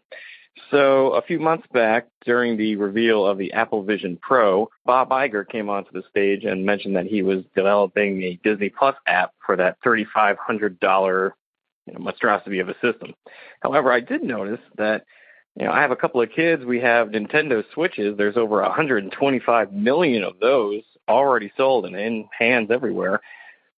[0.75, 5.47] So a few months back, during the reveal of the Apple Vision Pro, Bob Iger
[5.47, 9.55] came onto the stage and mentioned that he was developing a Disney Plus app for
[9.55, 11.31] that $3,500
[11.85, 13.13] you know, monstrosity of a system.
[13.61, 15.05] However, I did notice that
[15.57, 16.65] you know I have a couple of kids.
[16.65, 18.17] We have Nintendo Switches.
[18.17, 23.21] There's over 125 million of those already sold and in hands everywhere.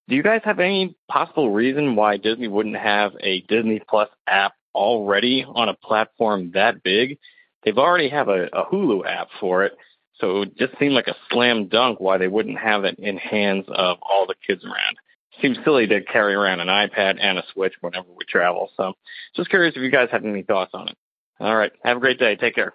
[0.09, 4.53] Do you guys have any possible reason why Disney wouldn't have a Disney Plus app
[4.77, 7.17] already on a platform that big.
[7.63, 9.73] They've already have a, a Hulu app for it.
[10.19, 13.65] So it just seemed like a slam dunk why they wouldn't have it in hands
[13.67, 14.97] of all the kids around.
[15.41, 18.69] Seems silly to carry around an iPad and a Switch whenever we travel.
[18.77, 18.93] So
[19.35, 20.97] just curious if you guys had any thoughts on it.
[21.39, 21.71] All right.
[21.83, 22.35] Have a great day.
[22.35, 22.73] Take care.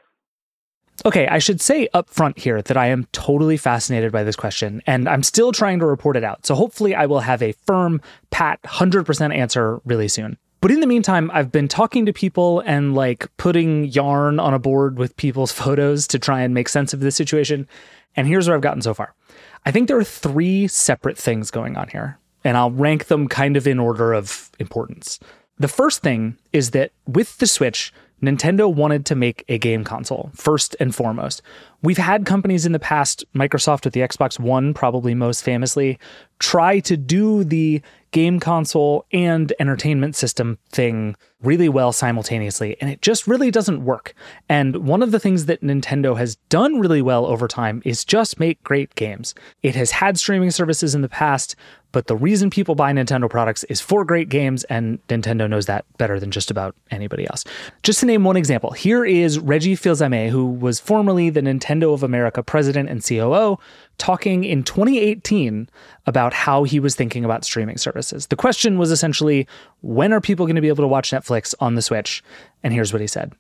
[1.05, 4.83] Okay, I should say up front here that I am totally fascinated by this question
[4.87, 6.47] and I'm still trying to report it out.
[6.47, 8.01] So hopefully I will have a firm,
[8.31, 10.37] pat, 100% answer really soon.
[10.63, 14.61] But in the meantime, I've been talking to people and like putting yarn on a
[14.61, 17.69] board with people's photos to try and make sense of this situation.
[18.17, 19.13] And here's where I've gotten so far.
[19.67, 23.57] I think there are three separate things going on here, and I'll rank them kind
[23.57, 25.19] of in order of importance.
[25.59, 27.93] The first thing is that with the Switch,
[28.23, 31.43] Nintendo wanted to make a game console, first and foremost.
[31.83, 35.99] We've had companies in the past, Microsoft with the Xbox One, probably most famously,
[36.39, 43.01] try to do the game console and entertainment system thing really well simultaneously, and it
[43.03, 44.15] just really doesn't work.
[44.49, 48.39] And one of the things that Nintendo has done really well over time is just
[48.39, 49.35] make great games.
[49.63, 51.57] It has had streaming services in the past,
[51.91, 55.85] but the reason people buy Nintendo products is for great games, and Nintendo knows that
[55.97, 57.45] better than just about anybody else.
[57.83, 62.03] Just to name one example, here is Reggie Fils-Aimé, who was formerly the Nintendo of
[62.03, 63.59] America president and COO,
[63.99, 65.69] talking in 2018
[66.07, 68.27] about how he was thinking about streaming services.
[68.27, 69.47] The question was essentially,
[69.81, 72.23] when are people going to be able to watch Netflix on the Switch?
[72.63, 73.33] And here's what he said.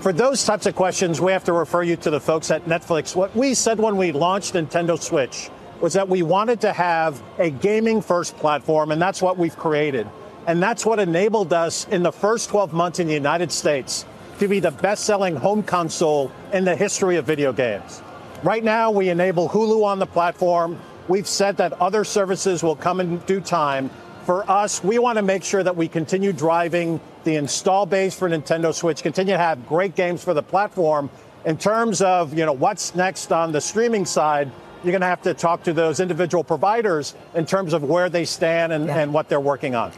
[0.00, 3.16] For those types of questions, we have to refer you to the folks at Netflix.
[3.16, 7.50] What we said when we launched Nintendo Switch was that we wanted to have a
[7.50, 10.06] gaming first platform, and that's what we've created.
[10.46, 14.04] And that's what enabled us in the first 12 months in the United States
[14.40, 18.02] to be the best selling home console in the history of video games.
[18.42, 20.80] Right now, we enable Hulu on the platform.
[21.08, 23.90] We've said that other services will come in due time.
[24.24, 28.30] For us, we want to make sure that we continue driving the install base for
[28.30, 31.10] Nintendo Switch, continue to have great games for the platform.
[31.44, 34.50] In terms of, you know, what's next on the streaming side,
[34.82, 38.24] you're going to have to talk to those individual providers in terms of where they
[38.24, 39.00] stand and, yeah.
[39.00, 39.92] and what they're working on.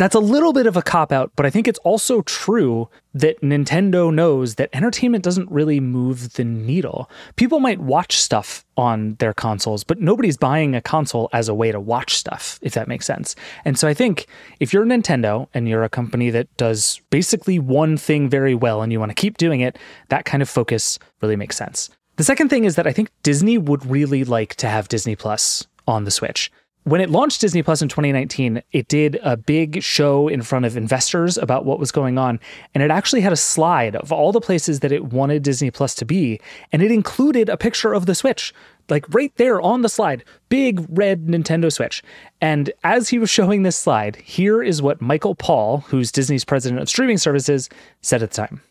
[0.00, 3.38] That's a little bit of a cop out, but I think it's also true that
[3.42, 7.10] Nintendo knows that entertainment doesn't really move the needle.
[7.36, 11.70] People might watch stuff on their consoles, but nobody's buying a console as a way
[11.70, 13.36] to watch stuff, if that makes sense.
[13.66, 14.26] And so I think
[14.58, 18.90] if you're Nintendo and you're a company that does basically one thing very well and
[18.90, 19.78] you want to keep doing it,
[20.08, 21.90] that kind of focus really makes sense.
[22.16, 25.66] The second thing is that I think Disney would really like to have Disney Plus
[25.86, 26.50] on the Switch.
[26.84, 30.78] When it launched Disney Plus in 2019, it did a big show in front of
[30.78, 32.40] investors about what was going on.
[32.74, 35.94] And it actually had a slide of all the places that it wanted Disney Plus
[35.96, 36.40] to be.
[36.72, 38.54] And it included a picture of the Switch,
[38.88, 42.02] like right there on the slide, big red Nintendo Switch.
[42.40, 46.80] And as he was showing this slide, here is what Michael Paull, who's Disney's president
[46.80, 47.68] of streaming services,
[48.00, 48.62] said at the time.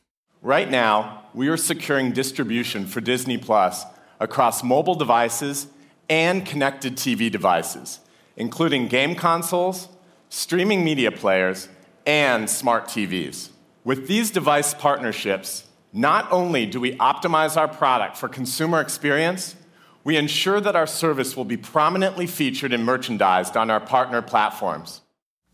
[0.41, 3.86] Right now, we are securing distribution for Disney Plus
[4.20, 5.68] across mobile devices
[6.10, 7.99] and connected TV devices,
[8.36, 9.89] including game consoles,
[10.30, 11.70] streaming media players,
[12.05, 13.49] and smart TVs.
[13.84, 19.55] With these device partnerships, not only do we optimize our product for consumer experience,
[20.03, 25.01] we ensure that our service will be prominently featured and merchandised on our partner platforms.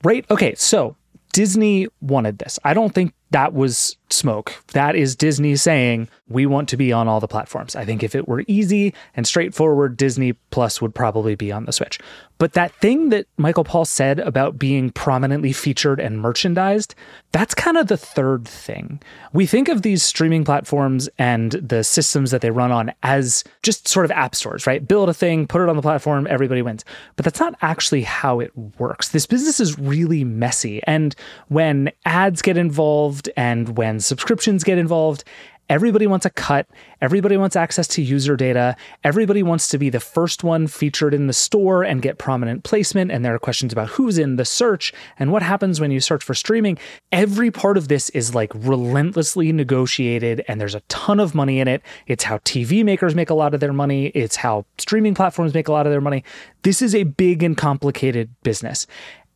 [0.03, 0.25] Right?
[0.29, 0.95] Okay, so
[1.33, 2.59] Disney wanted this.
[2.63, 4.53] I don't think that was smoke.
[4.73, 7.75] That is Disney saying, we want to be on all the platforms.
[7.75, 11.73] I think if it were easy and straightforward, Disney Plus would probably be on the
[11.73, 11.99] Switch.
[12.37, 16.93] But that thing that Michael Paull said about being prominently featured and merchandised,
[17.31, 19.01] that's kind of the third thing.
[19.31, 23.87] We think of these streaming platforms and the systems that they run on as just
[23.87, 24.85] sort of app stores, right?
[24.85, 26.83] Build a thing, put it on the platform, everybody wins.
[27.15, 29.09] But that's not actually how it works.
[29.09, 30.81] This business is really messy.
[30.83, 31.15] And
[31.47, 35.23] when ads get involved, involved and when subscriptions get involved,
[35.67, 36.67] Everybody wants a cut.
[37.01, 38.75] Everybody wants access to user data.
[39.03, 43.11] Everybody wants to be the first one featured in the store and get prominent placement.
[43.11, 46.23] And there are questions about who's in the search and what happens when you search
[46.23, 46.77] for streaming.
[47.11, 51.67] Every part of this is like relentlessly negotiated, and there's a ton of money in
[51.67, 51.81] it.
[52.05, 55.67] It's how TV makers make a lot of their money, it's how streaming platforms make
[55.67, 56.23] a lot of their money.
[56.61, 58.85] This is a big and complicated business.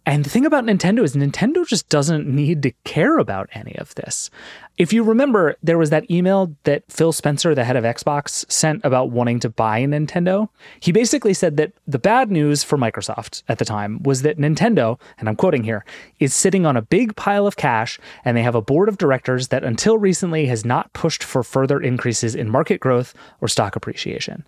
[0.10, 3.94] And the thing about Nintendo is Nintendo just doesn't need to care about any of
[3.94, 4.32] this.
[4.76, 8.84] If you remember, there was that email that Phil Spencer, the head of Xbox, sent
[8.84, 10.50] about wanting to buy Nintendo.
[10.80, 15.00] He basically said that the bad news for Microsoft at the time was that Nintendo,
[15.20, 15.86] and I'm quoting here,
[16.20, 19.50] is sitting on a big pile of cash and they have a board of directors
[19.50, 24.44] that until recently has not pushed for further increases in market growth or stock appreciation.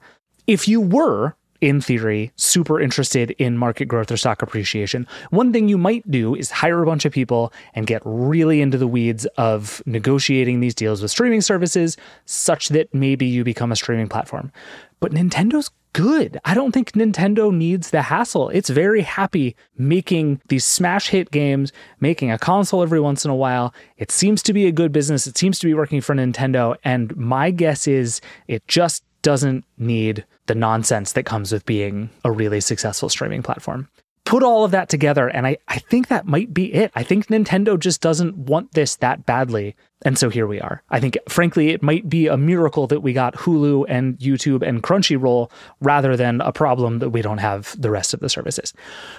[0.47, 5.69] If you were in theory, super interested in market growth or stock appreciation, one thing
[5.69, 9.25] you might do is hire a bunch of people and get really into the weeds
[9.37, 14.51] of negotiating these deals with streaming services such that maybe you become a streaming platform.
[14.99, 16.39] But Nintendo's good.
[16.45, 18.49] I don't think Nintendo needs the hassle.
[18.49, 23.35] It's very happy making these smash hit games, making a console every once in a
[23.35, 23.73] while.
[23.97, 25.27] It seems to be a good business.
[25.27, 26.77] It seems to be working for Nintendo.
[26.83, 32.31] And my guess is it just doesn't need the nonsense that comes with being a
[32.31, 33.87] really successful streaming platform.
[34.23, 36.91] Put all of that together, and I, I think that might be it.
[36.95, 39.75] I think Nintendo just doesn't want this that badly.
[40.03, 40.83] And so here we are.
[40.89, 44.81] I think, frankly, it might be a miracle that we got Hulu and YouTube and
[44.81, 48.73] Crunchyroll rather than a problem that we don't have the rest of the services.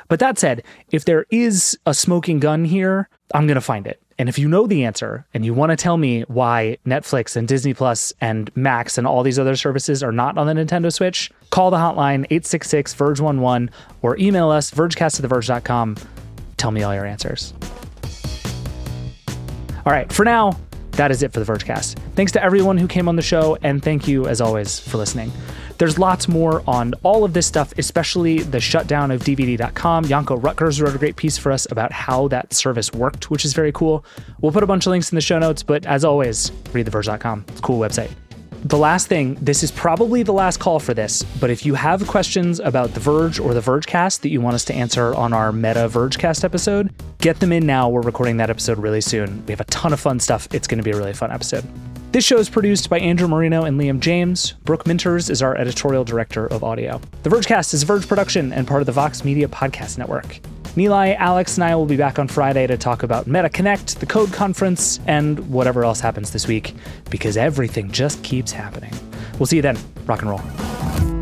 [0.08, 4.00] But that said, if there is a smoking gun here, I'm going to find it.
[4.22, 7.48] And if you know the answer and you want to tell me why Netflix and
[7.48, 11.32] Disney Plus and Max and all these other services are not on the Nintendo Switch,
[11.50, 13.68] call the hotline 866 Verge 11
[14.00, 15.96] or email us vergecast@theverge.com.
[16.56, 17.52] Tell me all your answers.
[19.84, 20.56] All right, for now,
[20.92, 21.96] that is it for the Vergecast.
[22.14, 25.32] Thanks to everyone who came on the show, and thank you, as always, for listening.
[25.82, 30.04] There's lots more on all of this stuff, especially the shutdown of DVD.com.
[30.04, 33.52] Janko Roettgers wrote a great piece for us about how that service worked, which is
[33.52, 34.04] very cool.
[34.40, 37.46] We'll put a bunch of links in the show notes, but as always, read theverge.com.
[37.48, 38.12] It's a cool website.
[38.64, 42.06] The last thing, this is probably the last call for this, but if you have
[42.06, 45.50] questions about The Verge or The Vergecast that you want us to answer on our
[45.50, 47.88] Meta Vergecast episode, get them in now.
[47.88, 49.44] We're recording that episode really soon.
[49.46, 50.46] We have a ton of fun stuff.
[50.52, 51.64] It's going to be a really fun episode.
[52.12, 54.52] This show is produced by Andrew Marino and Liam James.
[54.64, 57.00] Brooke Minters is our editorial director of audio.
[57.22, 60.38] The Vergecast is a Verge production and part of the Vox Media Podcast Network.
[60.76, 64.04] Nilay, Alex, and I will be back on Friday to talk about Meta Connect, the
[64.04, 66.74] Code Conference, and whatever else happens this week,
[67.08, 68.92] because everything just keeps happening.
[69.38, 69.78] We'll see you then.
[70.04, 71.21] Rock and roll.